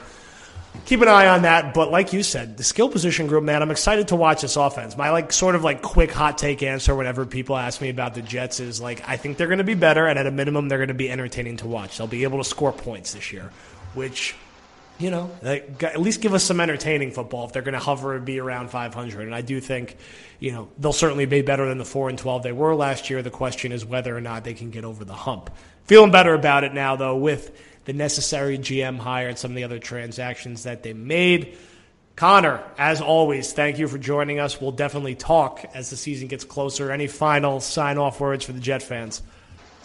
keep 0.85 1.01
an 1.01 1.07
eye 1.07 1.27
on 1.27 1.43
that. 1.43 1.73
But 1.73 1.91
like 1.91 2.13
you 2.13 2.23
said, 2.23 2.57
the 2.57 2.63
skill 2.63 2.89
position 2.89 3.27
group, 3.27 3.43
man, 3.43 3.61
I'm 3.61 3.71
excited 3.71 4.09
to 4.09 4.15
watch 4.15 4.41
this 4.41 4.55
offense. 4.55 4.97
My 4.97 5.11
like 5.11 5.31
sort 5.31 5.55
of 5.55 5.63
like 5.63 5.81
quick 5.81 6.11
hot 6.11 6.37
take 6.37 6.63
answer 6.63 6.95
whenever 6.95 7.25
people 7.25 7.55
ask 7.55 7.81
me 7.81 7.89
about 7.89 8.13
the 8.13 8.21
Jets 8.21 8.59
is 8.59 8.81
like 8.81 9.07
I 9.07 9.17
think 9.17 9.37
they're 9.37 9.47
going 9.47 9.59
to 9.59 9.63
be 9.63 9.75
better, 9.75 10.07
and 10.07 10.17
at 10.17 10.27
a 10.27 10.31
minimum, 10.31 10.67
they're 10.67 10.77
going 10.77 10.89
to 10.89 10.93
be 10.93 11.09
entertaining 11.09 11.57
to 11.57 11.67
watch. 11.67 11.97
They'll 11.97 12.07
be 12.07 12.23
able 12.23 12.39
to 12.39 12.43
score 12.43 12.71
points 12.71 13.13
this 13.13 13.31
year, 13.31 13.51
which 13.93 14.35
you 14.99 15.11
know, 15.11 15.31
at 15.41 16.01
least 16.01 16.19
give 16.19 16.33
us 16.33 16.43
some 16.43 16.59
entertaining 16.59 17.11
football 17.11 17.45
if 17.45 17.53
they're 17.53 17.61
going 17.61 17.73
to 17.73 17.79
hover 17.79 18.15
and 18.15 18.25
be 18.25 18.37
around 18.37 18.69
500. 18.69 19.21
And 19.21 19.33
I 19.33 19.39
do 19.39 19.61
think, 19.61 19.95
you 20.39 20.51
know, 20.51 20.67
they'll 20.77 20.91
certainly 20.91 21.25
be 21.25 21.41
better 21.41 21.65
than 21.65 21.77
the 21.77 21.85
4 21.85 22.09
and 22.09 22.19
12 22.19 22.43
they 22.43 22.51
were 22.51 22.75
last 22.75 23.09
year. 23.09 23.23
The 23.23 23.29
question 23.29 23.71
is 23.71 23.85
whether 23.85 24.15
or 24.15 24.19
not 24.19 24.43
they 24.43 24.53
can 24.53 24.71
get 24.71 24.83
over 24.83 25.05
the 25.05 25.13
hump. 25.13 25.51
Feeling 25.85 26.11
better 26.11 26.33
about 26.33 26.65
it 26.65 26.73
now, 26.73 26.97
though, 26.97 27.15
with 27.15 27.57
the 27.89 27.93
necessary 27.93 28.59
GM 28.59 28.99
hire 28.99 29.29
and 29.29 29.37
some 29.37 29.49
of 29.49 29.55
the 29.55 29.63
other 29.63 29.79
transactions 29.79 30.65
that 30.65 30.83
they 30.83 30.93
made. 30.93 31.57
Connor, 32.15 32.61
as 32.77 33.01
always, 33.01 33.51
thank 33.51 33.79
you 33.79 33.87
for 33.87 33.97
joining 33.97 34.39
us. 34.39 34.61
We'll 34.61 34.73
definitely 34.73 35.15
talk 35.15 35.65
as 35.73 35.89
the 35.89 35.97
season 35.97 36.27
gets 36.27 36.43
closer. 36.43 36.91
Any 36.91 37.07
final 37.07 37.59
sign 37.59 37.97
off 37.97 38.19
words 38.19 38.45
for 38.45 38.51
the 38.51 38.59
Jet 38.59 38.83
fans? 38.83 39.23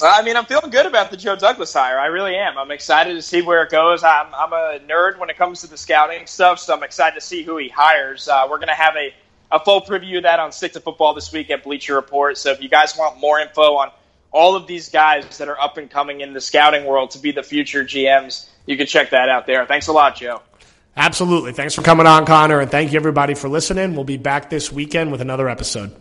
I 0.02 0.20
mean, 0.20 0.36
I'm 0.36 0.44
feeling 0.44 0.68
good 0.68 0.84
about 0.84 1.12
the 1.12 1.16
Joe 1.16 1.34
Douglas 1.34 1.72
hire. 1.72 1.98
I 1.98 2.08
really 2.08 2.36
am. 2.36 2.58
I'm 2.58 2.70
excited 2.70 3.14
to 3.14 3.22
see 3.22 3.40
where 3.40 3.62
it 3.62 3.70
goes. 3.70 4.04
I'm, 4.04 4.26
I'm 4.34 4.52
a 4.52 4.80
nerd 4.86 5.18
when 5.18 5.30
it 5.30 5.38
comes 5.38 5.62
to 5.62 5.66
the 5.66 5.78
scouting 5.78 6.26
stuff, 6.26 6.58
so 6.58 6.74
I'm 6.74 6.82
excited 6.82 7.14
to 7.14 7.22
see 7.22 7.42
who 7.42 7.56
he 7.56 7.70
hires. 7.70 8.28
Uh, 8.28 8.46
we're 8.50 8.58
going 8.58 8.68
to 8.68 8.74
have 8.74 8.96
a, 8.96 9.14
a 9.50 9.64
full 9.64 9.80
preview 9.80 10.18
of 10.18 10.24
that 10.24 10.40
on 10.40 10.52
Stick 10.52 10.74
to 10.74 10.80
Football 10.80 11.14
this 11.14 11.32
week 11.32 11.48
at 11.48 11.64
Bleacher 11.64 11.94
Report. 11.94 12.36
So 12.36 12.50
if 12.50 12.62
you 12.62 12.68
guys 12.68 12.98
want 12.98 13.18
more 13.18 13.40
info 13.40 13.76
on 13.76 13.92
all 14.34 14.56
of 14.56 14.66
these 14.66 14.90
guys 14.90 15.38
that 15.38 15.48
are 15.48 15.58
up 15.58 15.78
and 15.78 15.88
coming 15.88 16.20
in 16.20 16.34
the 16.34 16.40
scouting 16.40 16.84
world 16.84 17.12
to 17.12 17.20
be 17.20 17.30
the 17.30 17.42
future 17.42 17.84
GMs, 17.84 18.46
you 18.66 18.76
can 18.76 18.86
check 18.86 19.10
that 19.10 19.28
out 19.28 19.46
there. 19.46 19.64
Thanks 19.64 19.86
a 19.86 19.92
lot, 19.92 20.16
Joe. 20.16 20.42
Absolutely. 20.96 21.52
Thanks 21.52 21.74
for 21.74 21.82
coming 21.82 22.06
on, 22.06 22.26
Connor, 22.26 22.60
and 22.60 22.70
thank 22.70 22.92
you 22.92 22.98
everybody 22.98 23.34
for 23.34 23.48
listening. 23.48 23.94
We'll 23.94 24.04
be 24.04 24.16
back 24.16 24.50
this 24.50 24.70
weekend 24.70 25.12
with 25.12 25.20
another 25.20 25.48
episode. 25.48 25.94